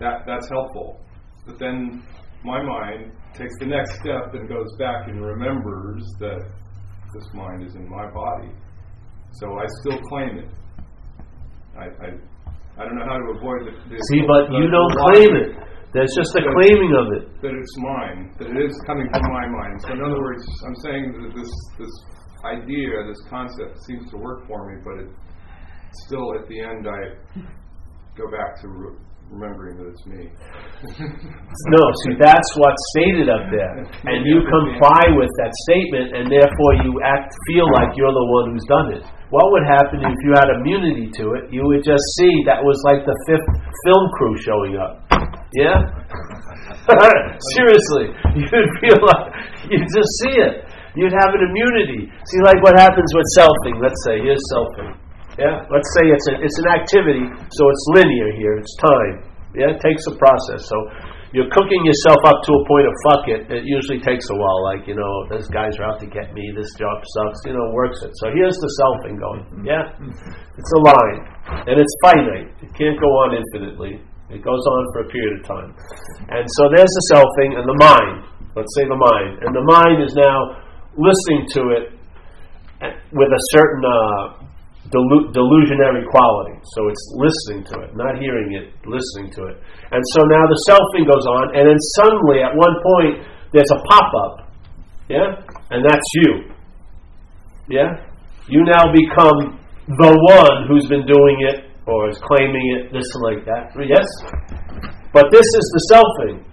[0.00, 1.00] That that's helpful.
[1.46, 2.02] But then
[2.44, 6.40] my mind takes the next step and goes back and remembers that
[7.14, 8.50] this mind is in my body.
[9.32, 10.48] So I still claim it.
[11.76, 12.08] I, I,
[12.78, 13.72] I don't know how to avoid the.
[13.90, 15.50] the See, but the- you don't claim it.
[15.92, 17.24] There's just a claiming of it.
[17.42, 18.30] That it's mine.
[18.38, 19.80] That it is coming from my mind.
[19.82, 21.94] So in other words, I'm saying that this this
[22.44, 25.08] idea, this concept, seems to work for me, but it
[26.06, 27.00] still at the end I
[28.16, 28.98] go back to re-
[29.30, 30.22] remembering that it's me.
[31.74, 33.82] No, see, that's what's stated up there.
[33.82, 38.54] And you comply with that statement, and therefore you act, feel like you're the one
[38.54, 39.04] who's done it.
[39.34, 41.50] What would happen if you had immunity to it?
[41.50, 43.48] You would just see that was like the fifth
[43.84, 45.02] film crew showing up.
[45.58, 45.82] Yeah?
[47.58, 48.14] Seriously.
[48.38, 49.26] You'd feel like,
[49.66, 50.62] you'd just see it.
[50.94, 52.06] You'd have an immunity.
[52.06, 53.82] See, like what happens with selfing.
[53.82, 55.07] Let's say, here's selfing.
[55.38, 55.62] Yeah?
[55.70, 59.22] Let's say it's, a, it's an activity, so it's linear here, it's time.
[59.54, 60.68] Yeah, it takes a process.
[60.68, 60.76] So
[61.32, 63.40] you're cooking yourself up to a point of fuck it.
[63.52, 64.60] It usually takes a while.
[64.64, 66.52] Like you know, those guys are out to get me.
[66.56, 67.40] This job sucks.
[67.44, 68.12] You know, works it.
[68.20, 69.44] So here's the selfing going.
[69.64, 69.92] Yeah,
[70.56, 71.20] it's a line,
[71.68, 72.48] and it's finite.
[72.64, 74.00] It can't go on infinitely.
[74.28, 75.70] It goes on for a period of time.
[76.28, 78.24] And so there's the selfing and the mind.
[78.56, 80.60] Let's say the mind, and the mind is now
[80.96, 81.84] listening to it
[83.12, 83.84] with a certain.
[83.84, 84.37] Uh,
[84.92, 86.56] delu- delusionary quality.
[86.76, 89.56] So it's listening to it, not hearing it, listening to it.
[89.92, 93.80] And so now the selfing goes on, and then suddenly at one point there's a
[93.88, 94.34] pop up.
[95.08, 95.40] Yeah?
[95.70, 96.52] And that's you.
[97.68, 97.96] Yeah?
[98.48, 103.22] You now become the one who's been doing it or is claiming it, this and
[103.24, 103.72] like that.
[103.80, 104.04] Yes?
[105.12, 106.44] But this is the selfing.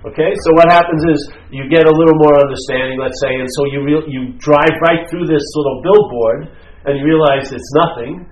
[0.00, 1.18] Okay, so what happens is
[1.52, 5.04] you get a little more understanding, let's say, and so you re- you drive right
[5.12, 6.56] through this little billboard,
[6.88, 8.24] and you realize it's nothing,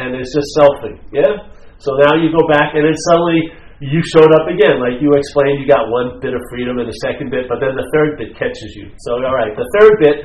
[0.00, 0.96] and it's just selfing.
[1.12, 1.52] Yeah.
[1.76, 3.52] So now you go back, and then suddenly
[3.84, 5.60] you showed up again, like you explained.
[5.60, 8.32] You got one bit of freedom and a second bit, but then the third bit
[8.40, 8.88] catches you.
[9.04, 10.16] So all right, the third bit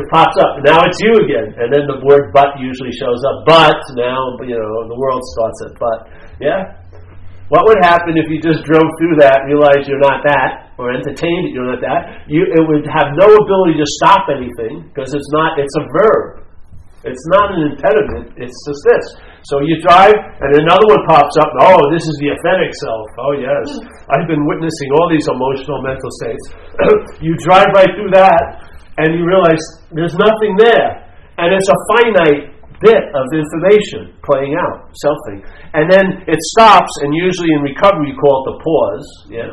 [0.00, 0.64] it pops up.
[0.64, 3.44] Now it's you again, and then the word "but" usually shows up.
[3.44, 6.00] But now you know the world starts at "but."
[6.40, 6.79] Yeah.
[7.50, 11.50] What would happen if you just drove through that, realized you're not that, or entertained
[11.50, 12.30] that you're not that?
[12.30, 15.58] You, it would have no ability to stop anything because it's not.
[15.58, 16.46] It's a verb.
[17.02, 18.38] It's not an impediment.
[18.38, 19.04] It's just this.
[19.50, 21.50] So you drive, and another one pops up.
[21.58, 23.08] Oh, this is the authentic self.
[23.18, 23.66] Oh yes,
[24.14, 26.44] I've been witnessing all these emotional mental states.
[27.24, 28.62] you drive right through that,
[29.02, 29.58] and you realize
[29.90, 31.02] there's nothing there,
[31.42, 35.44] and it's a finite bit of information playing out, something.
[35.76, 39.08] And then it stops, and usually in recovery you call it the pause.
[39.28, 39.52] Yeah.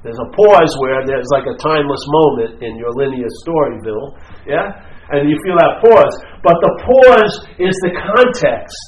[0.00, 4.16] There's a pause where there's like a timeless moment in your linear story, Bill.
[4.48, 4.72] Yeah?
[5.12, 6.14] And you feel that pause.
[6.40, 8.80] But the pause is the context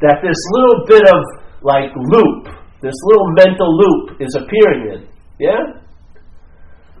[0.00, 1.20] that this little bit of
[1.60, 2.48] like loop,
[2.80, 5.00] this little mental loop is appearing in.
[5.36, 5.83] Yeah?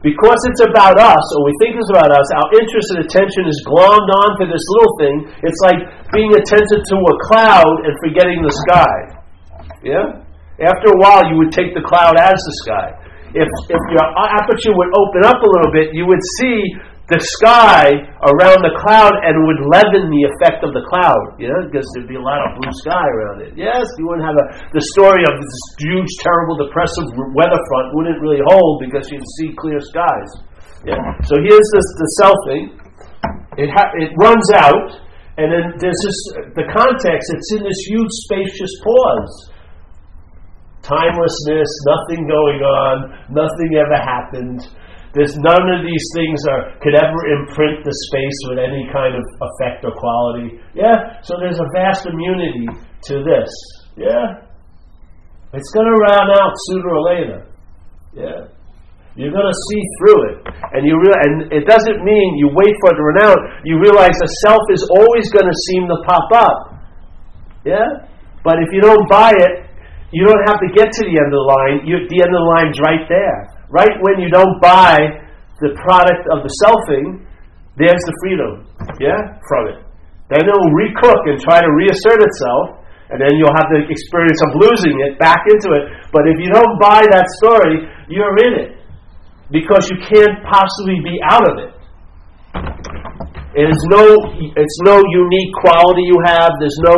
[0.04, 3.56] Because it's about us, or we think it's about us, our interest and attention is
[3.64, 5.16] glommed on to this little thing.
[5.40, 5.80] It's like
[6.12, 8.96] being attentive to a cloud and forgetting the sky.
[9.80, 10.20] Yeah?
[10.60, 12.88] After a while, you would take the cloud as the sky.
[13.32, 16.60] If, if your aperture would open up a little bit, you would see
[17.12, 17.92] the sky
[18.24, 22.08] around the cloud and would leaven the effect of the cloud, you know, because there'd
[22.08, 23.52] be a lot of blue sky around it.
[23.52, 27.04] Yes, you wouldn't have a, the story of this huge, terrible, depressive
[27.36, 30.30] weather front wouldn't really hold because you'd see clear skies.
[30.88, 30.96] Yeah.
[31.28, 32.64] So here's this, the selfing.
[33.60, 34.96] It, ha- it runs out,
[35.36, 36.18] and then there's this,
[36.56, 39.34] the context, it's in this huge, spacious pause.
[40.80, 44.64] Timelessness, nothing going on, nothing ever happened
[45.14, 49.22] there's none of these things are could ever imprint the space with any kind of
[49.22, 50.58] effect or quality.
[50.74, 52.66] Yeah, so there's a vast immunity
[53.10, 53.50] to this.
[53.94, 54.42] Yeah,
[55.54, 57.38] it's going to run out sooner or later.
[58.10, 58.50] Yeah,
[59.14, 60.36] you're going to see through it,
[60.74, 63.40] and you real and it doesn't mean you wait for it to run out.
[63.62, 66.58] You realize the self is always going to seem to pop up.
[67.62, 68.10] Yeah,
[68.42, 69.70] but if you don't buy it,
[70.10, 71.76] you don't have to get to the end of the line.
[71.86, 74.94] You, the end of the line's right there right when you don't buy
[75.58, 77.26] the product of the selfing,
[77.74, 78.70] there's the freedom,
[79.02, 79.18] yeah,
[79.50, 79.78] from it.
[80.30, 84.56] Then it'll recook and try to reassert itself, and then you'll have the experience of
[84.56, 85.90] losing it back into it.
[86.14, 88.70] But if you don't buy that story, you're in it
[89.50, 91.72] because you can't possibly be out of it.
[93.54, 94.02] It is no,
[94.58, 96.50] it's no unique quality you have.
[96.58, 96.96] There's no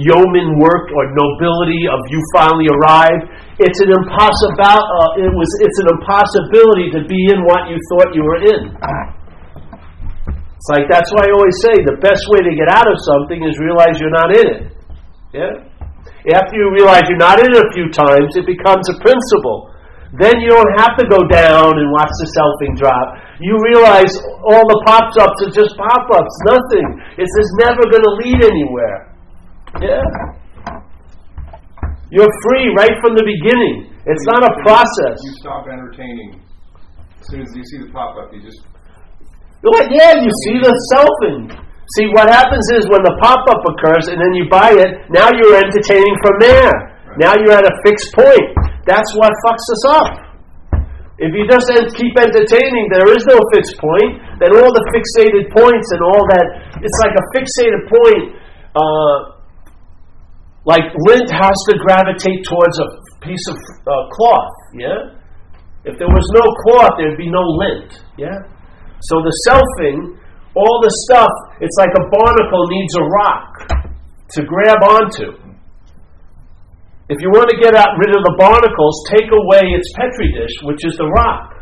[0.00, 3.28] yeoman work or nobility of you finally arrived.
[3.60, 4.56] It's an impossible.
[4.64, 5.48] Uh, it was.
[5.60, 8.62] It's an impossibility to be in what you thought you were in.
[10.60, 13.44] It's like that's why I always say the best way to get out of something
[13.44, 14.62] is realize you're not in it.
[15.32, 15.54] Yeah.
[16.36, 19.72] After you realize you're not in it a few times, it becomes a principle.
[20.20, 23.16] Then you don't have to go down and watch the selfing drop.
[23.40, 24.10] You realize
[24.42, 26.86] all the pop ups are just pop ups, nothing.
[27.16, 29.09] It's just never going to lead anywhere.
[29.78, 30.02] Yeah.
[32.10, 33.94] You're free right from the beginning.
[34.02, 35.14] It's not a process.
[35.22, 36.42] You stop entertaining.
[37.22, 38.58] As soon as you see the pop up, you just.
[39.62, 41.54] Like, yeah, you see the selfing.
[41.94, 45.30] See, what happens is when the pop up occurs and then you buy it, now
[45.30, 46.74] you're entertaining from there.
[47.18, 48.46] Now you're at a fixed point.
[48.86, 50.12] That's what fucks us up.
[51.20, 54.18] If you just keep entertaining, there is no fixed point.
[54.40, 56.46] Then all the fixated points and all that,
[56.80, 58.24] it's like a fixated point.
[58.72, 59.39] Uh,
[60.64, 62.88] like lint has to gravitate towards a
[63.24, 65.16] piece of uh, cloth, yeah?
[65.84, 68.36] If there was no cloth, there'd be no lint, yeah?
[69.08, 70.20] So the selfing,
[70.52, 71.32] all the stuff,
[71.64, 73.48] it's like a barnacle needs a rock
[74.36, 75.40] to grab onto.
[77.08, 80.54] If you want to get out, rid of the barnacles, take away its petri dish,
[80.62, 81.60] which is the rock.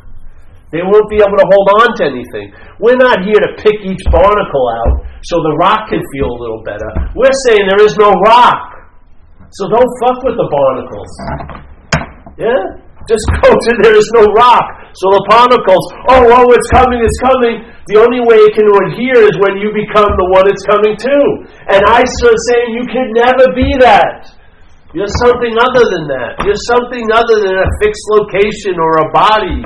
[0.69, 2.53] They won't be able to hold on to anything.
[2.77, 6.61] We're not here to pick each barnacle out so the rock can feel a little
[6.61, 6.91] better.
[7.17, 8.78] We're saying there is no rock.
[9.57, 11.13] So don't fuck with the barnacles.
[12.37, 12.63] Yeah?
[13.09, 14.67] Just go to there is no rock.
[14.93, 17.65] So the barnacles, oh, oh, it's coming, it's coming.
[17.89, 21.17] The only way it can adhere is when you become the one it's coming to.
[21.73, 24.29] And I start saying you can never be that.
[24.97, 26.41] You're something other than that.
[26.49, 29.61] You're something other than a fixed location or a body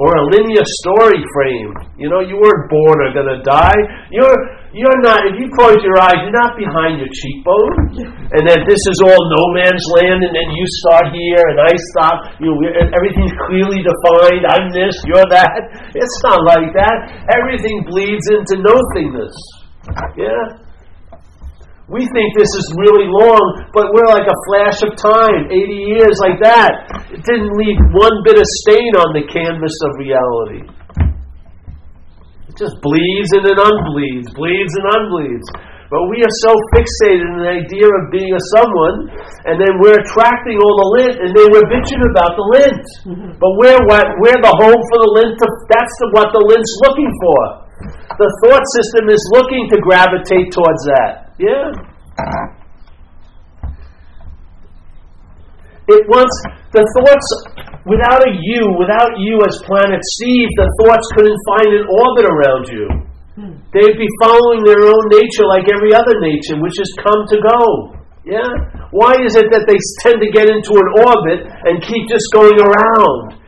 [0.00, 1.76] or a linear story frame.
[2.00, 3.80] You know, you weren't born or to die.
[4.08, 4.32] You're
[4.72, 8.06] you're not, if you close your eyes, you're not behind your cheekbone.
[8.30, 11.72] And that this is all no man's land, and then you start here, and I
[11.90, 12.38] stop.
[12.38, 14.46] You know, everything's clearly defined.
[14.46, 15.90] I'm this, you're that.
[15.90, 16.96] It's not like that.
[17.34, 19.34] Everything bleeds into nothingness.
[20.14, 20.69] Yeah?
[21.90, 26.14] We think this is really long, but we're like a flash of time, 80 years
[26.22, 26.70] like that.
[27.10, 30.70] It didn't leave one bit of stain on the canvas of reality
[32.46, 35.42] It just bleeds and then unbleeds, bleeds and unbleeds.
[35.90, 39.10] But we are so fixated in the idea of being a someone,
[39.50, 42.86] and then we're attracting all the lint, and then we're bitching about the lint.
[43.02, 43.30] Mm-hmm.
[43.42, 45.34] But we're what we're the home for the lint.
[45.42, 47.40] To, that's the, what the lint's looking for.
[48.18, 51.32] The thought system is looking to gravitate towards that.
[51.40, 51.72] Yeah.
[55.90, 56.36] It wants
[56.70, 57.28] the thoughts
[57.88, 62.64] without a you, without you as planet Steve, the thoughts couldn't find an orbit around
[62.70, 62.86] you.
[63.34, 63.54] Hmm.
[63.72, 67.60] They'd be following their own nature like every other nature, which is come to go.
[68.22, 68.46] Yeah?
[68.92, 72.58] Why is it that they tend to get into an orbit and keep just going
[72.60, 73.40] around?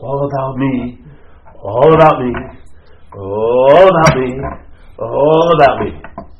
[0.00, 1.04] All about me.
[1.62, 2.55] All about me
[3.16, 4.28] all about me,
[5.00, 5.90] all about me.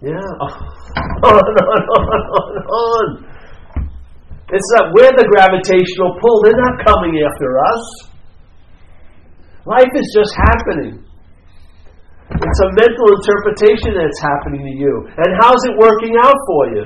[0.05, 0.13] Yeah.
[0.13, 0.53] On
[1.25, 3.07] on, on, on, on.
[4.53, 6.37] It's not we're the gravitational pull.
[6.45, 7.85] They're not coming after us.
[9.67, 11.03] Life is just happening.
[12.31, 15.09] It's a mental interpretation that's happening to you.
[15.17, 16.85] And how's it working out for you?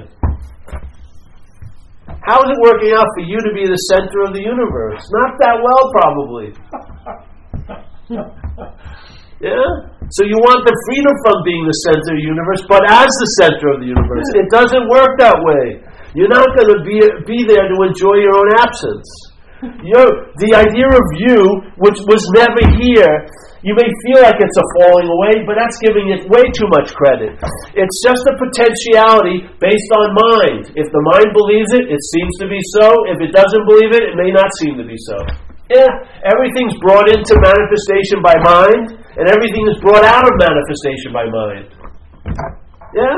[2.23, 5.03] How is it working out for you to be the center of the universe?
[5.13, 6.53] Not that well, probably.
[9.41, 9.65] Yeah?
[10.13, 13.31] So you want the freedom from being the center of the universe, but as the
[13.41, 14.29] center of the universe.
[14.37, 15.81] It doesn't work that way.
[16.13, 19.09] You're not going to be, be there to enjoy your own absence.
[19.87, 21.41] You're, the idea of you,
[21.81, 23.13] which was never here,
[23.61, 26.97] you may feel like it's a falling away, but that's giving it way too much
[26.97, 27.37] credit.
[27.77, 30.73] It's just a potentiality based on mind.
[30.77, 32.89] If the mind believes it, it seems to be so.
[33.13, 35.17] If it doesn't believe it, it may not seem to be so.
[35.69, 35.87] Yeah,
[36.25, 41.67] everything's brought into manifestation by mind, and everything is brought out of manifestation by mind.
[42.95, 43.17] Yeah?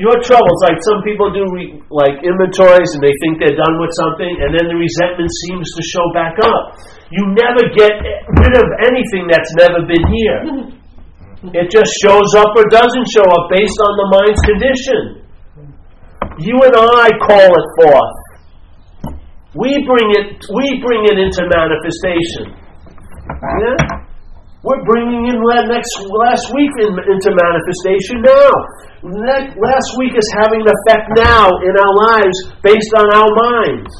[0.00, 3.92] Your troubles, like some people do, re, like inventories, and they think they're done with
[3.92, 6.80] something, and then the resentment seems to show back up.
[7.12, 7.92] You never get
[8.40, 10.40] rid of anything that's never been here.
[11.52, 15.02] It just shows up or doesn't show up based on the mind's condition.
[16.40, 18.16] You and I call it forth.
[19.52, 20.40] We bring it.
[20.48, 22.56] We bring it into manifestation.
[23.28, 24.01] Yeah.
[24.62, 28.54] We're bringing in next last week in, into manifestation now.
[29.02, 33.90] Next, last week is having an effect now in our lives based on our minds,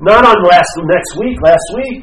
[0.00, 1.36] not on last next week.
[1.44, 2.00] Last week,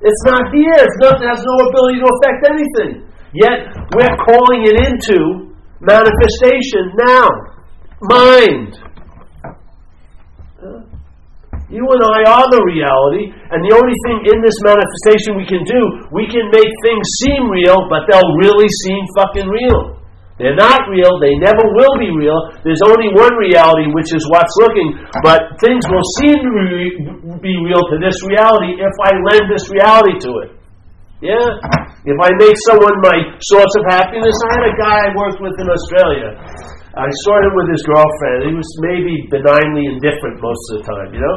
[0.00, 0.80] it's not here.
[0.80, 1.20] It's not.
[1.20, 3.04] It has no ability to affect anything.
[3.36, 5.52] Yet we're calling it into
[5.84, 7.28] manifestation now.
[8.00, 8.85] Mind.
[11.66, 15.66] You and I are the reality, and the only thing in this manifestation we can
[15.66, 15.80] do,
[16.14, 19.98] we can make things seem real, but they'll really seem fucking real.
[20.38, 22.38] They're not real, they never will be real.
[22.62, 24.94] There's only one reality, which is what's looking,
[25.26, 26.52] but things will seem to
[27.42, 30.50] be real to this reality if I lend this reality to it.
[31.18, 31.50] Yeah?
[32.06, 35.56] If I make someone my source of happiness, I had a guy I worked with
[35.58, 36.30] in Australia.
[36.96, 38.48] I saw him with his girlfriend.
[38.48, 41.36] He was maybe benignly indifferent most of the time, you know?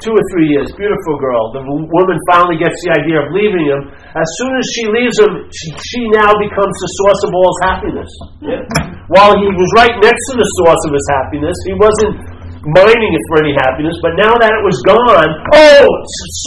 [0.00, 1.52] Two or three years, beautiful girl.
[1.52, 3.92] The woman finally gets the idea of leaving him.
[3.92, 7.60] As soon as she leaves him, she, she now becomes the source of all his
[7.68, 8.10] happiness.
[8.40, 8.64] Yeah?
[9.12, 12.16] While he was right next to the source of his happiness, he wasn't
[12.64, 15.28] mining it for any happiness, but now that it was gone,
[15.60, 15.84] oh,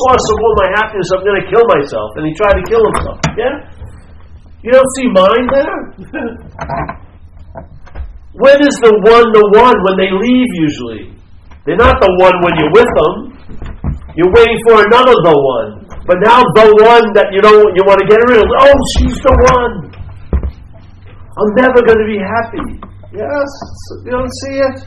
[0.09, 2.09] source of all my happiness, I'm going to kill myself.
[2.17, 3.17] And he tried to kill himself.
[3.37, 3.53] Yeah?
[4.65, 7.05] You don't see mine there?
[8.39, 9.75] When is the one the one?
[9.83, 11.11] When they leave, usually.
[11.67, 13.13] They're not the one when you're with them.
[14.15, 15.69] You're waiting for another the one.
[16.07, 18.47] But now the one that you don't you want to get rid of.
[18.47, 19.91] Oh, she's the one.
[21.35, 22.63] I'm never going to be happy.
[23.11, 23.49] Yes,
[24.07, 24.77] you don't see it.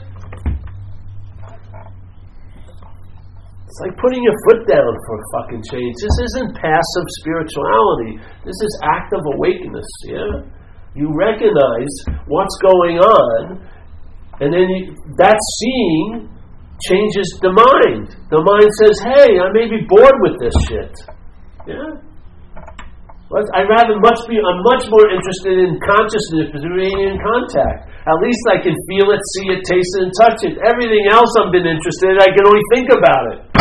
[3.69, 5.93] It's like putting your foot down for fucking change.
[5.97, 8.17] This isn't passive spirituality.
[8.45, 9.87] This is active awakeness.
[10.05, 10.45] Yeah.
[10.95, 11.89] You recognize
[12.29, 13.57] what's going on,
[14.41, 16.29] and then you, that seeing
[16.85, 18.13] changes the mind.
[18.29, 20.93] The mind says, "Hey, I may be bored with this shit."
[21.65, 21.97] Yeah.
[23.33, 24.37] I'd rather much be.
[24.37, 27.89] I'm much more interested in consciousness being in contact.
[28.05, 30.61] At least I can feel it, see it, taste it, and touch it.
[30.61, 33.41] Everything else I've been interested in, I can only think about it.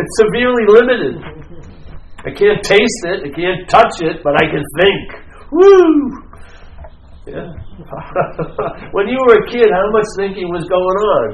[0.00, 1.39] it's severely limited.
[2.20, 5.04] I can't taste it, I can't touch it, but I can think.
[5.52, 6.30] Woo!
[7.24, 7.48] Yeah.
[8.96, 11.26] when you were a kid, how much thinking was going on?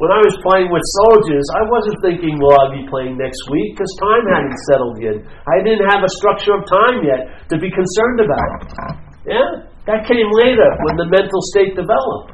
[0.00, 3.76] When I was playing with soldiers, I wasn't thinking, will I'll be playing next week?
[3.76, 5.20] Because time hadn't settled yet.
[5.44, 8.96] I didn't have a structure of time yet to be concerned about.
[9.28, 9.68] Yeah?
[9.84, 12.32] That came later when the mental state developed.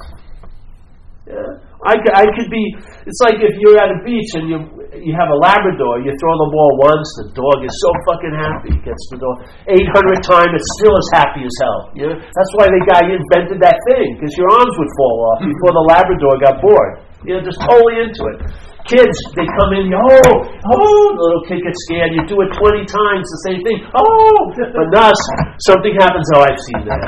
[1.27, 1.67] Yeah?
[1.91, 2.71] I, I could be,
[3.03, 6.35] it's like if you're at a beach and you you have a Labrador, you throw
[6.41, 10.71] the ball once, the dog is so fucking happy, gets the dog 800 times, it's
[10.81, 11.81] still as happy as hell.
[11.97, 12.17] You know?
[12.21, 15.85] That's why the guy invented that thing, because your arms would fall off before the
[15.91, 17.03] Labrador got bored.
[17.27, 18.39] You know, just totally into it.
[18.87, 20.31] Kids, they come in, oh,
[20.71, 22.15] oh, the little kid gets scared.
[22.15, 23.83] You do it 20 times, the same thing.
[23.99, 25.19] Oh, but us,
[25.67, 26.23] something happens.
[26.39, 27.03] Oh, I've seen that.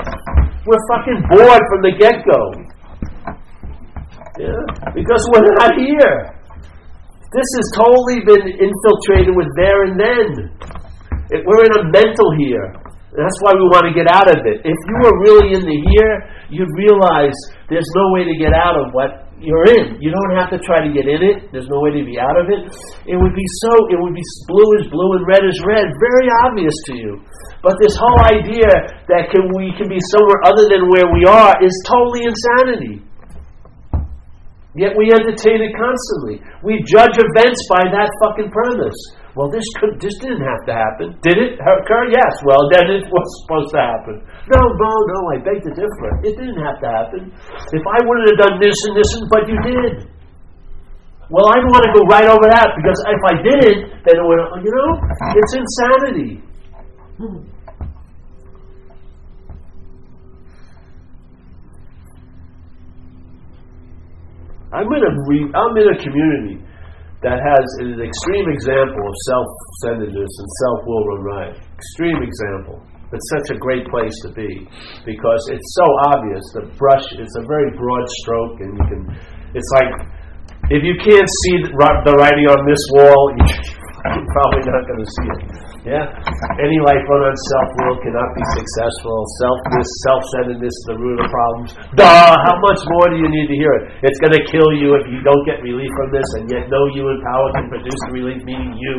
[0.67, 2.41] We're fucking bored from the get go.
[4.43, 4.59] Yeah,
[4.91, 6.38] because we're not here.
[7.29, 10.27] This has totally been infiltrated with there and then.
[11.29, 12.73] We're in a mental here.
[13.13, 14.65] That's why we want to get out of it.
[14.65, 16.15] If you were really in the here,
[16.49, 17.37] you'd realize
[17.69, 20.01] there's no way to get out of what you're in.
[20.01, 21.53] You don't have to try to get in it.
[21.53, 22.69] There's no way to be out of it.
[23.05, 25.85] It would be so, it would be blue is blue and red is red.
[25.85, 27.13] Very obvious to you.
[27.61, 28.73] But this whole idea
[29.13, 33.08] that can, we can be somewhere other than where we are is totally insanity.
[34.79, 36.39] Yet we entertain it constantly.
[36.63, 38.95] We judge events by that fucking premise.
[39.35, 41.19] Well, this could, this didn't have to happen.
[41.23, 42.11] Did it occur?
[42.15, 42.33] Yes.
[42.47, 44.23] Well, then it was supposed to happen.
[44.55, 45.19] No, no, no.
[45.35, 46.11] I beg to differ.
[46.23, 47.35] It didn't have to happen.
[47.75, 49.93] If I wouldn't have done this and this, and but you did.
[51.29, 54.41] Well, I want to go right over that because if I didn't, then it would.
[54.63, 54.91] You know,
[55.37, 56.41] it's insanity.
[57.19, 57.58] Hmm.
[64.73, 66.61] I'm in a re- I'm in a community
[67.25, 71.57] that has an extreme example of self-centeredness and self-will run riot.
[71.57, 72.79] Extreme example.
[73.11, 74.69] It's such a great place to be
[75.09, 76.45] because it's so obvious.
[76.53, 79.01] The brush is a very broad stroke, and you can.
[79.57, 79.93] It's like
[80.69, 85.29] if you can't see the writing on this wall, you're probably not going to see
[85.33, 85.68] it.
[85.87, 86.11] Yeah.
[86.59, 89.15] Any life run on self-will cannot be successful.
[89.39, 91.71] Selfness, self-centeredness is the root of problems.
[91.95, 92.35] Duh!
[92.35, 93.83] How much more do you need to hear it?
[94.03, 96.81] It's going to kill you if you don't get relief from this, and yet no
[96.91, 98.95] you in power can produce the relief, meaning you.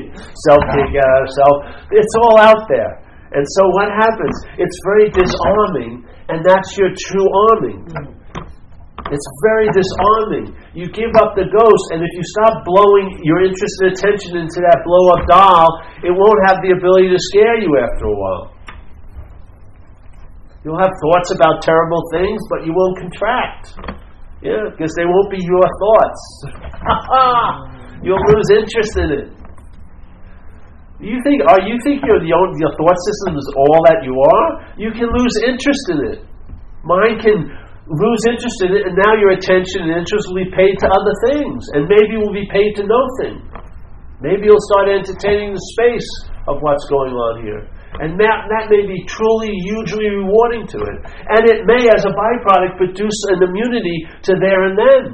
[0.48, 1.56] self can't out of self.
[1.92, 3.04] It's all out there.
[3.34, 4.36] And so what happens?
[4.56, 8.23] It's very disarming, and that's your true arming.
[9.14, 10.58] It's very disarming.
[10.74, 14.58] You give up the ghost, and if you stop blowing your interest and attention into
[14.66, 15.70] that blow up doll,
[16.02, 18.44] it won't have the ability to scare you after a while.
[20.66, 23.78] You'll have thoughts about terrible things, but you won't contract.
[24.42, 26.20] Yeah, because they won't be your thoughts.
[28.04, 29.26] You'll lose interest in it.
[30.98, 31.46] You think?
[31.46, 34.48] Are you think your your thought system is all that you are?
[34.74, 36.18] You can lose interest in it.
[36.82, 40.74] Mine can lose interest in it, and now your attention and interest will be paid
[40.80, 43.44] to other things, and maybe will be paid to nothing.
[44.24, 46.08] Maybe you'll start entertaining the space
[46.48, 47.68] of what's going on here.
[48.00, 50.98] And that, that may be truly, hugely rewarding to it.
[51.06, 55.04] And it may, as a byproduct, produce an immunity to there and then.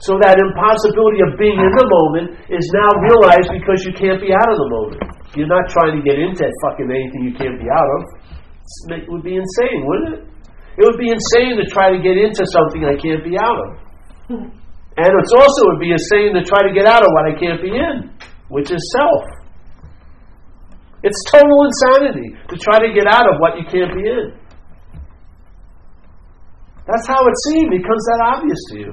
[0.00, 4.32] So that impossibility of being in the moment is now realized because you can't be
[4.32, 5.00] out of the moment.
[5.36, 8.00] You're not trying to get into fucking anything you can't be out of.
[8.92, 10.33] It would be insane, wouldn't it?
[10.76, 13.70] It would be insane to try to get into something I can't be out of.
[14.30, 17.62] And it's also would be insane to try to get out of what I can't
[17.62, 18.10] be in,
[18.48, 19.22] which is self.
[21.02, 24.32] It's total insanity to try to get out of what you can't be in.
[26.86, 27.68] That's how it seems.
[27.70, 28.92] It becomes that obvious to you.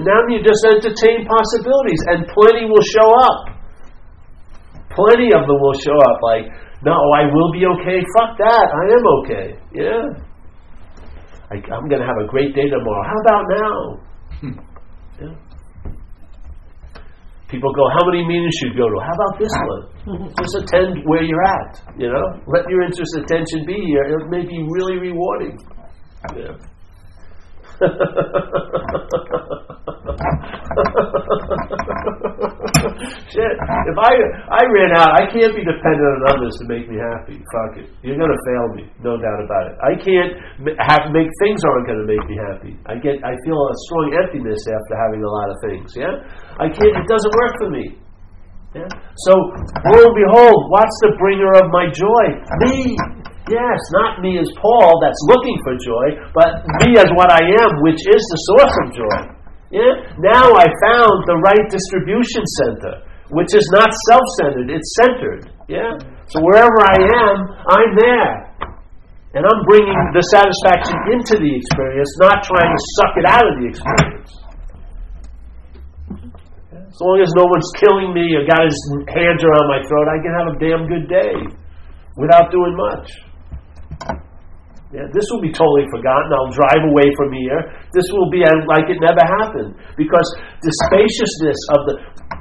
[0.00, 3.40] Now you just entertain possibilities, and plenty will show up.
[4.96, 6.18] Plenty of them will show up.
[6.22, 6.46] Like,
[6.82, 8.00] no, I will be okay.
[8.16, 8.68] Fuck that.
[8.70, 9.58] I am okay.
[9.74, 10.06] Yeah.
[11.50, 13.02] I, I'm going to have a great day tomorrow.
[13.02, 13.98] How about now?
[14.40, 14.52] Hmm.
[15.20, 15.34] yeah.
[17.48, 19.00] People go, how many meetings should you go to?
[19.00, 19.50] How about this
[20.04, 20.16] hmm.
[20.22, 20.32] one?
[20.38, 21.80] Just attend where you're at.
[21.98, 24.04] You know, let your interest and attention be here.
[24.04, 25.58] It may be really rewarding.
[26.36, 26.56] Yeah.
[33.32, 33.54] Shit.
[33.88, 34.12] If I
[34.50, 37.38] I ran out, I can't be dependent on others to make me happy.
[37.52, 37.88] Fuck it.
[38.02, 39.74] You're gonna fail me, no doubt about it.
[39.82, 40.32] I can't
[40.82, 42.72] have make things aren't gonna make me happy.
[42.86, 45.92] I get I feel a strong emptiness after having a lot of things.
[45.96, 46.14] Yeah.
[46.58, 46.94] I can't.
[46.94, 47.84] It doesn't work for me.
[48.76, 48.88] Yeah.
[49.28, 52.24] So lo and behold, what's the bringer of my joy?
[52.68, 52.96] Me.
[53.48, 56.06] Yes, not me as Paul that's looking for joy,
[56.36, 59.37] but me as what I am, which is the source of joy.
[59.70, 60.00] Yeah?
[60.16, 65.52] Now I found the right distribution center, which is not self centered, it's centered.
[65.68, 65.92] Yeah?
[66.32, 67.36] So wherever I am,
[67.68, 68.32] I'm there.
[69.36, 73.54] And I'm bringing the satisfaction into the experience, not trying to suck it out of
[73.60, 74.32] the experience.
[76.72, 78.74] As long as no one's killing me or got his
[79.12, 81.36] hands around my throat, I can have a damn good day
[82.16, 83.27] without doing much.
[84.88, 86.32] Yeah, this will be totally forgotten.
[86.32, 87.60] I'll drive away from here.
[87.92, 90.24] This will be uh, like it never happened because
[90.64, 91.94] the spaciousness of the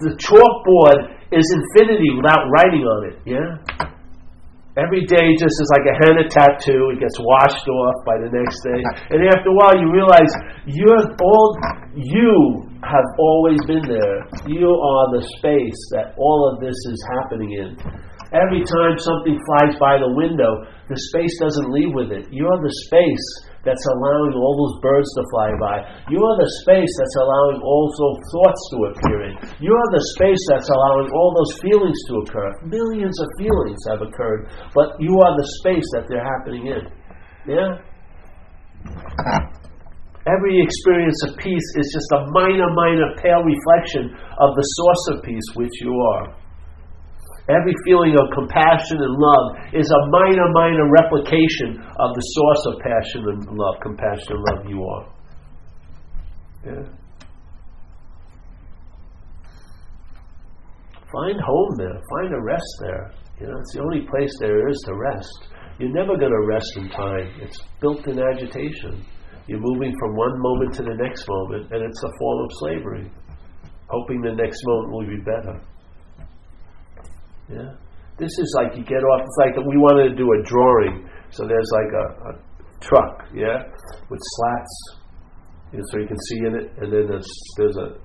[0.07, 3.15] the chalkboard is infinity without writing on it.
[3.27, 3.49] Yeah.
[4.77, 6.93] Every day just is like a henna tattoo.
[6.93, 8.79] It gets washed off by the next day,
[9.09, 10.29] and after a while, you realize
[10.69, 11.49] you're all
[11.97, 14.17] you have always been there.
[14.45, 17.73] You are the space that all of this is happening in.
[18.35, 22.27] Every time something flies by the window, the space doesn't leave with it.
[22.27, 23.27] You're the space
[23.63, 25.75] that's allowing all those birds to fly by.
[26.11, 29.35] You're the space that's allowing all those thoughts to appear in.
[29.63, 32.51] You're the space that's allowing all those feelings to occur.
[32.67, 36.83] Millions of feelings have occurred, but you are the space that they're happening in.
[37.47, 37.79] Yeah?
[40.27, 45.23] Every experience of peace is just a minor, minor, pale reflection of the source of
[45.23, 46.35] peace, which you are.
[47.49, 52.81] Every feeling of compassion and love is a minor, minor replication of the source of
[52.83, 55.05] passion and love, compassion and love you are.
[56.65, 56.83] Yeah.
[61.07, 62.01] Find home there.
[62.19, 63.11] Find a rest there.
[63.39, 65.47] You know, it's the only place there is to rest.
[65.79, 67.31] You're never going to rest in time.
[67.39, 69.05] It's built in agitation.
[69.47, 73.11] You're moving from one moment to the next moment, and it's a form of slavery,
[73.87, 75.61] hoping the next moment will be better.
[77.49, 77.71] Yeah.
[78.17, 79.21] This is like you get off.
[79.21, 81.07] It's like we wanted to do a drawing.
[81.29, 82.31] So there's like a, a
[82.81, 83.67] truck, yeah,
[84.09, 84.73] with slats,
[85.75, 87.99] so you can see in it, and then there's there's a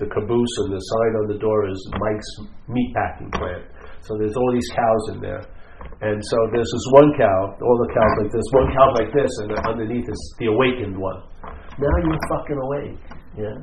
[0.00, 2.32] the caboose and the sign on the door is Mike's
[2.68, 3.64] meat packing plant.
[4.00, 5.44] So there's all these cows in there.
[6.00, 9.28] And so there's this one cow, all the cows like this, one cow like this,
[9.44, 11.20] and underneath is the awakened one.
[11.44, 12.96] Now you're fucking awake.
[13.36, 13.56] Yeah?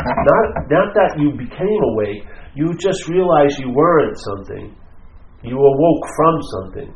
[0.00, 2.24] Not, not that you became awake,
[2.54, 4.76] you just realized you weren't something.
[5.42, 6.94] You awoke from something.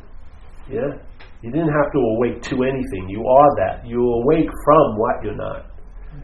[0.69, 0.99] Yeah?
[1.41, 3.09] You didn't have to awake to anything.
[3.09, 3.85] You are that.
[3.85, 5.65] You awake from what you're not.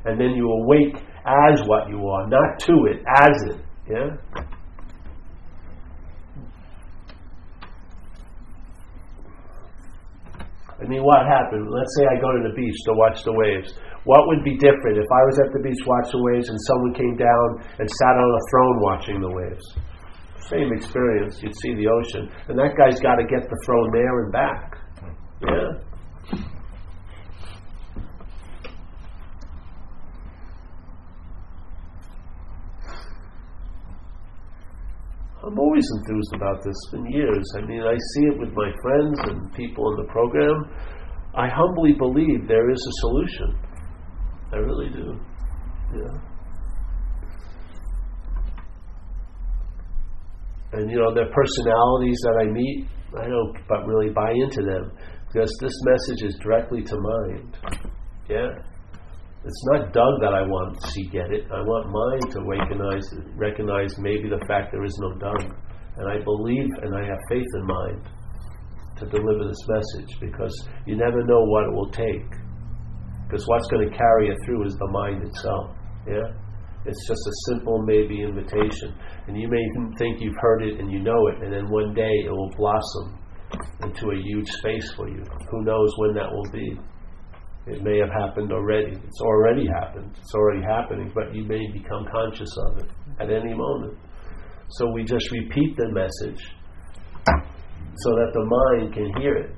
[0.06, 0.96] And then you awake
[1.26, 3.66] as what you are, not to it, as it.
[3.90, 4.42] Yeah?
[10.82, 11.70] I mean, what happened?
[11.70, 13.74] Let's say I go to the beach to watch the waves.
[14.04, 16.94] What would be different if I was at the beach watching the waves and someone
[16.94, 17.48] came down
[17.78, 19.66] and sat on a throne watching the waves?
[20.50, 21.40] Same experience.
[21.42, 22.30] You'd see the ocean.
[22.50, 24.78] And that guy's got to get the throne there and back.
[25.48, 25.92] Yeah?
[35.44, 36.76] I'm always enthused about this.
[36.92, 37.46] Been years.
[37.58, 40.70] I mean, I see it with my friends and people in the program.
[41.36, 43.71] I humbly believe there is a solution.
[44.54, 45.20] I really do.
[45.96, 46.32] Yeah.
[50.74, 52.88] And you know, their personalities that I meet,
[53.20, 54.92] I don't but really buy into them
[55.28, 57.58] because this message is directly to mind.
[58.30, 58.48] Yeah.
[59.44, 61.50] It's not Doug that I want to see get it.
[61.52, 63.04] I want mine to recognize,
[63.36, 65.58] recognize maybe the fact there is no Doug.
[65.98, 68.08] And I believe and I have faith in mind
[69.00, 70.54] to deliver this message because
[70.86, 72.41] you never know what it will take.
[73.32, 75.72] Because what's going to carry it through is the mind itself.
[76.06, 76.36] Yeah?
[76.84, 78.94] It's just a simple, maybe, invitation.
[79.28, 79.64] And you may
[79.98, 83.18] think you've heard it and you know it, and then one day it will blossom
[83.84, 85.24] into a huge space for you.
[85.50, 86.78] Who knows when that will be?
[87.68, 88.92] It may have happened already.
[88.92, 90.14] It's already happened.
[90.20, 92.90] It's already happening, but you may become conscious of it
[93.22, 93.98] at any moment.
[94.72, 96.44] So we just repeat the message
[97.96, 99.56] so that the mind can hear it.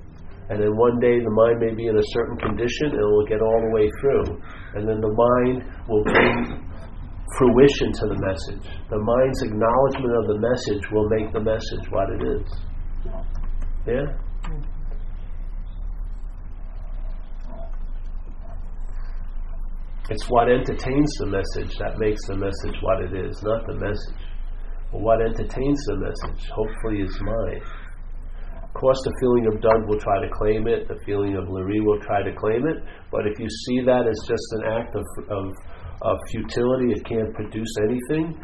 [0.49, 3.25] And then one day the mind may be in a certain condition and it will
[3.25, 4.27] get all the way through.
[4.75, 6.63] And then the mind will bring
[7.37, 8.65] fruition to the message.
[8.89, 12.47] The mind's acknowledgement of the message will make the message what it is.
[13.87, 14.05] Yeah?
[20.09, 24.21] It's what entertains the message that makes the message what it is, not the message.
[24.91, 27.61] But what entertains the message, hopefully, is mine.
[28.83, 31.79] Of course, the feeling of Doug will try to claim it, the feeling of Larry
[31.79, 32.83] will try to claim it,
[33.15, 35.47] but if you see that as just an act of, of,
[36.03, 38.35] of futility, it can't produce anything,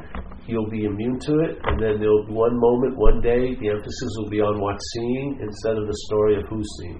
[0.47, 4.11] you'll be immune to it, and then there'll be one moment, one day, the emphasis
[4.15, 6.99] will be on what's seeing instead of the story of who's seeing.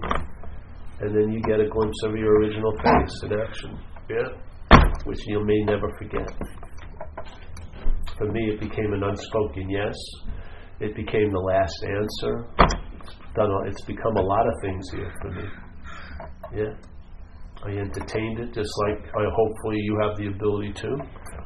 [1.00, 3.72] And then you get a glimpse of your original face in action.
[4.12, 4.36] Yeah?
[5.08, 6.28] which you may never forget.
[8.18, 9.96] For me, it became an unspoken yes.
[10.80, 12.79] It became the last answer.
[13.34, 15.44] Done, it's become a lot of things here for me.
[16.54, 16.74] Yeah.
[17.62, 20.96] I entertained it just like I hopefully you have the ability to.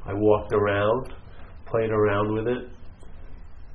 [0.06, 1.12] I walked around,
[1.66, 2.70] played around with it,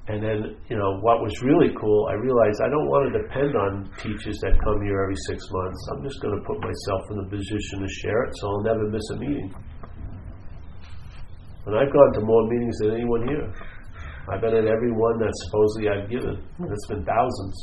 [0.10, 3.53] and then, you know, what was really cool, I realized I don't want to depend
[3.53, 5.77] on teachers that come here every six months.
[5.94, 8.90] I'm just going to put myself in the position to share it so I'll never
[8.90, 9.53] miss a meeting.
[11.69, 13.53] And I've gone to more meetings than anyone here.
[14.34, 16.41] I've been at every one that supposedly I've given.
[16.57, 17.57] It's been thousands.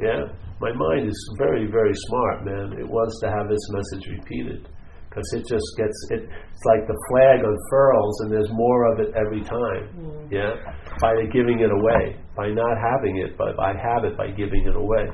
[0.00, 0.28] Yeah?
[0.60, 2.78] My mind is very, very smart, man.
[2.78, 4.68] It wants to have this message repeated.
[5.16, 6.28] because it just gets it.
[6.28, 9.88] It's like the flag unfurls, and there's more of it every time.
[9.96, 10.28] Mm.
[10.30, 10.52] Yeah,
[11.00, 14.76] by giving it away, by not having it, but by have it by giving it
[14.76, 15.08] away.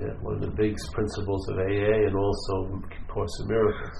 [0.00, 3.98] Yeah, one of the big principles of AA and also Course in Miracles.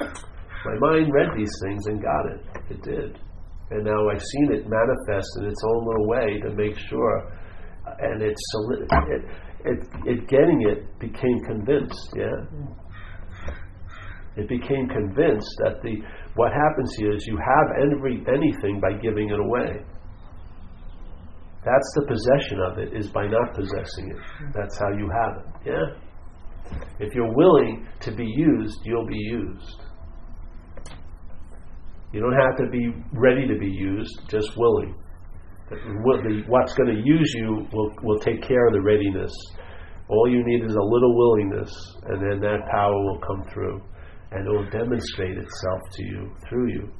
[0.00, 2.40] My mind read these things and got it.
[2.70, 3.18] It did.
[3.70, 7.32] And now I've seen it manifest in its own little way to make sure.
[8.00, 9.22] And it's soli- it,
[9.64, 13.54] it, it getting it became convinced, yeah?
[14.36, 15.96] It became convinced that the
[16.34, 19.84] what happens here is you have every anything by giving it away.
[21.64, 24.52] That's the possession of it, is by not possessing it.
[24.54, 25.70] That's how you have it.
[25.70, 26.76] Yeah?
[26.98, 29.80] If you're willing to be used, you'll be used.
[32.12, 34.94] You don't have to be ready to be used, just willing.
[36.48, 39.32] What's going to use you will, will take care of the readiness.
[40.08, 41.72] All you need is a little willingness,
[42.06, 43.80] and then that power will come through.
[44.32, 46.92] And it will demonstrate itself to you, through you.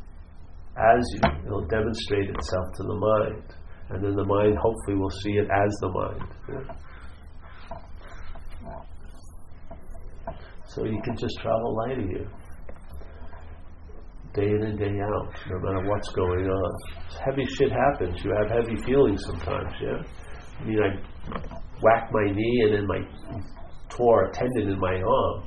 [0.76, 3.54] As you, it will demonstrate itself to the mind
[3.90, 6.28] and then the mind hopefully will see it as the mind.
[6.48, 6.74] Yeah.
[10.66, 12.28] So you can just travel light here,
[14.34, 16.72] day in and day out, no matter what's going on.
[17.24, 18.22] Heavy shit happens.
[18.24, 19.72] You have heavy feelings sometimes.
[19.80, 20.02] Yeah.
[20.60, 20.90] I mean, I
[21.80, 23.00] whacked my knee and then my
[23.88, 25.44] tore a tendon in my arm,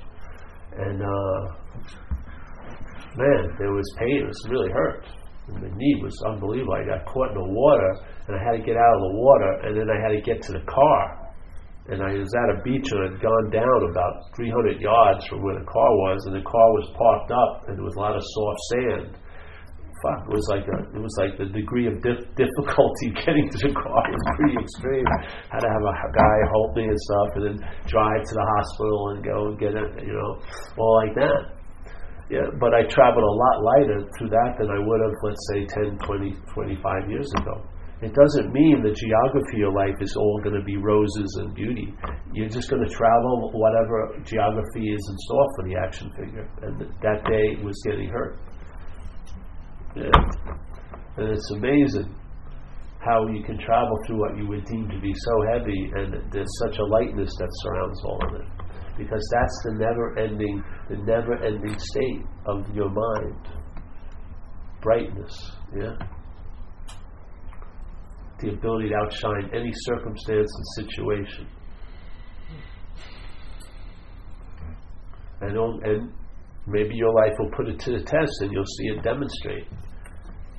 [0.78, 1.40] and uh,
[3.18, 4.22] man, there was pain.
[4.24, 5.06] It was really hurt.
[5.48, 6.74] And the knee was unbelievable.
[6.74, 7.92] I got caught in the water,
[8.28, 10.42] and I had to get out of the water, and then I had to get
[10.44, 11.27] to the car.
[11.88, 15.56] And I was at a beach and I'd gone down about 300 yards from where
[15.56, 18.24] the car was, and the car was parked up, and there was a lot of
[18.24, 19.10] soft sand.
[20.04, 23.58] Fuck, it was like a, it was like the degree of dif- difficulty getting to
[23.66, 25.08] the car was pretty extreme.
[25.50, 27.58] Had to have a guy hold me and stuff, and then
[27.88, 30.32] drive to the hospital and go and get it, you know,
[30.78, 31.58] all like that.
[32.30, 35.64] Yeah, but I traveled a lot lighter through that than I would have, let's say,
[35.88, 37.64] 10, 20, 25 years ago.
[38.00, 41.94] It doesn't mean the geography of life is all going to be roses and beauty.
[42.32, 46.48] You're just going to travel whatever geography is in store for the action figure.
[46.62, 48.40] And that day was getting hurt.
[49.96, 50.12] Yeah.
[51.18, 52.14] And it's amazing
[53.00, 56.60] how you can travel through what you would deem to be so heavy, and there's
[56.66, 58.48] such a lightness that surrounds all of it.
[58.98, 63.48] Because that's the never ending, the never ending state of your mind.
[64.82, 65.98] Brightness, yeah?
[68.40, 71.48] The ability to outshine any circumstance and situation.
[75.42, 76.12] And, and
[76.66, 79.68] maybe your life will put it to the test and you'll see it demonstrate.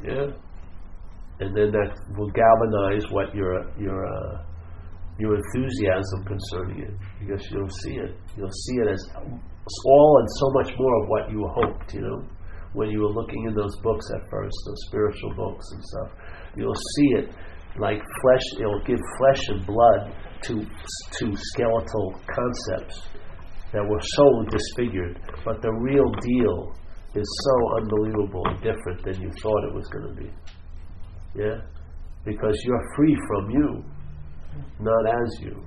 [0.05, 0.27] Yeah?
[1.41, 4.43] And then that will galvanize what your, your, uh,
[5.19, 6.95] your enthusiasm concerning it.
[7.21, 8.17] Because you'll see it.
[8.37, 9.11] You'll see it as
[9.85, 12.25] all and so much more of what you hoped, you know,
[12.73, 16.11] when you were looking in those books at first, those spiritual books and stuff.
[16.57, 17.31] You'll see it
[17.79, 20.55] like flesh, it'll give flesh and blood to,
[21.19, 23.03] to skeletal concepts
[23.73, 25.21] that were so disfigured.
[25.45, 26.75] But the real deal
[27.15, 30.31] is so unbelievable and different than you thought it was going to be.
[31.35, 31.61] Yeah?
[32.25, 33.85] Because you're free from you,
[34.81, 35.67] not as you.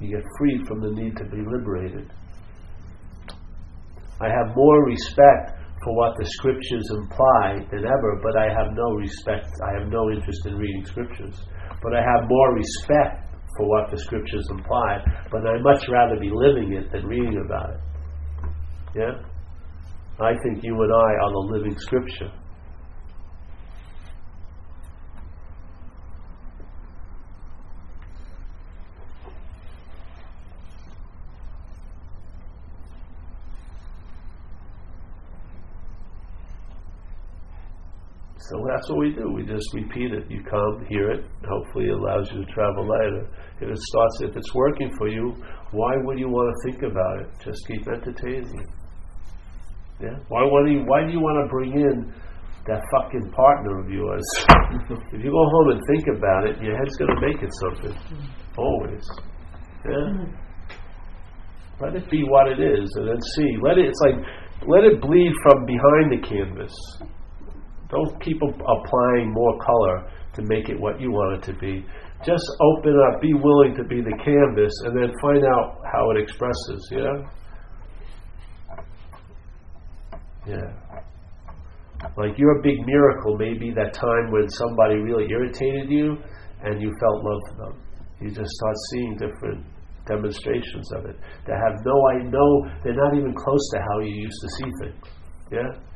[0.00, 2.12] You get free from the need to be liberated.
[4.20, 8.94] I have more respect for what the scriptures imply than ever, but I have no
[8.94, 11.36] respect, I have no interest in reading scriptures.
[11.82, 16.30] But I have more respect for what the scriptures imply, but I'd much rather be
[16.32, 17.80] living it than reading about it.
[18.94, 19.14] Yeah?
[20.20, 22.30] I think you and I are the living scripture.
[38.52, 39.32] So that's what we do.
[39.32, 40.28] We just repeat it.
[40.28, 41.24] You come, hear it.
[41.48, 43.24] Hopefully, it allows you to travel lighter.
[43.62, 45.32] If it starts, if it's working for you,
[45.72, 47.28] why would you want to think about it?
[47.42, 48.68] Just keep entertaining.
[50.04, 50.20] Yeah.
[50.28, 52.12] Why do you Why do you want to bring in
[52.68, 54.26] that fucking partner of yours?
[55.16, 57.96] if you go home and think about it, your head's going to make it something.
[58.58, 59.04] Always.
[59.88, 60.28] Yeah.
[61.80, 63.56] Let it be what it is, and then see.
[63.64, 63.88] Let it.
[63.88, 64.20] It's like
[64.68, 66.74] let it bleed from behind the canvas.
[67.92, 71.84] Don't keep applying more color to make it what you want it to be.
[72.24, 76.22] Just open up, be willing to be the canvas, and then find out how it
[76.22, 77.20] expresses, yeah?
[80.46, 80.82] Yeah.
[82.16, 86.16] Like your big miracle may be that time when somebody really irritated you
[86.64, 87.82] and you felt love for them.
[88.20, 89.66] You just start seeing different
[90.06, 91.16] demonstrations of it.
[91.46, 94.70] That have no, I know they're not even close to how you used to see
[94.80, 95.04] things.
[95.52, 95.91] Yeah.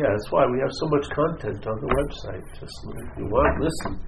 [0.00, 2.44] Yeah, that's why we have so much content on the website.
[2.58, 4.00] Just if you want, listen.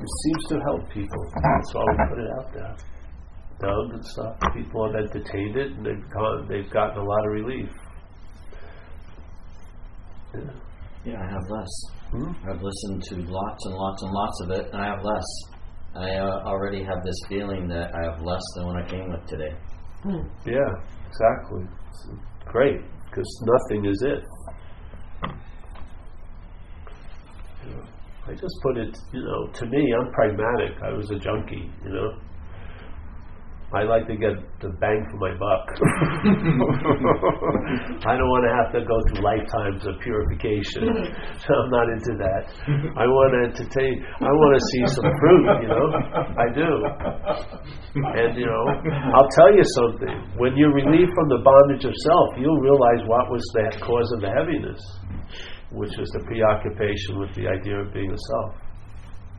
[0.00, 1.22] It seems to help people.
[1.34, 2.76] That's why we put it out there.
[3.60, 4.36] Down and stuff.
[4.54, 6.46] People have entertained it, and they've gone.
[6.48, 7.70] They've gotten a lot of relief.
[10.34, 10.52] Yeah.
[11.04, 11.72] Yeah, I have less.
[12.10, 12.32] Hmm?
[12.44, 15.28] I've listened to lots and lots and lots of it, and I have less.
[15.96, 19.26] I uh, already have this feeling that I have less than what I came with
[19.26, 19.56] today.
[20.44, 20.70] Yeah,
[21.08, 21.64] exactly.
[21.88, 22.06] It's
[22.46, 24.24] great because nothing is it.
[27.64, 27.84] You know,
[28.26, 30.80] I just put it, you know, to me, I'm pragmatic.
[30.82, 32.18] I was a junkie, you know.
[33.68, 34.32] I like to get
[34.64, 35.68] the bang for my buck.
[38.08, 40.88] I don't want to have to go through lifetimes of purification.
[41.44, 42.48] so I'm not into that.
[42.96, 44.00] I want to entertain.
[44.24, 45.84] I want to see some fruit, you know.
[46.32, 46.70] I do.
[48.08, 48.64] And, you know,
[49.12, 50.16] I'll tell you something.
[50.40, 54.24] When you're relieved from the bondage of self, you'll realize what was the cause of
[54.24, 54.80] the heaviness,
[55.76, 58.64] which was the preoccupation with the idea of being a self.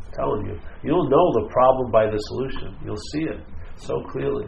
[0.05, 0.61] I'm telling you.
[0.85, 2.77] You'll know the problem by the solution.
[2.85, 3.41] You'll see it
[3.79, 4.47] so clearly.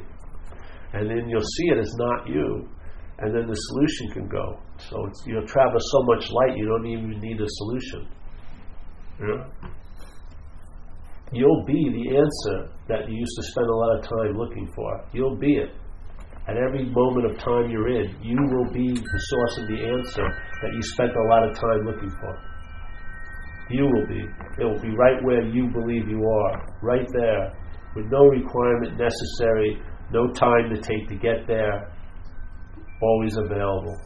[0.94, 2.68] And then you'll see it as not you.
[3.20, 4.60] And then the solution can go.
[4.90, 8.08] So you'll travel so much light, you don't even need a solution.
[9.20, 9.70] Yeah?
[11.32, 15.06] You'll be the answer that you used to spend a lot of time looking for.
[15.14, 15.70] You'll be it.
[16.48, 20.28] At every moment of time you're in, you will be the source of the answer
[20.28, 22.38] that you spent a lot of time looking for.
[23.70, 24.28] You will be.
[24.60, 27.54] It will be right where you believe you are, right there,
[27.96, 29.82] with no requirement necessary,
[30.12, 31.92] no time to take to get there,
[33.02, 33.98] always available.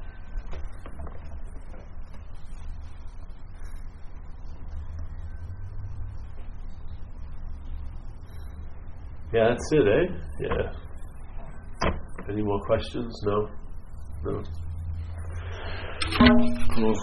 [9.34, 10.14] Yeah, that's it, eh?
[10.40, 10.72] Yeah.
[12.30, 13.14] Any more questions?
[13.26, 13.50] No?
[14.24, 14.44] No?
[16.76, 16.96] Cool.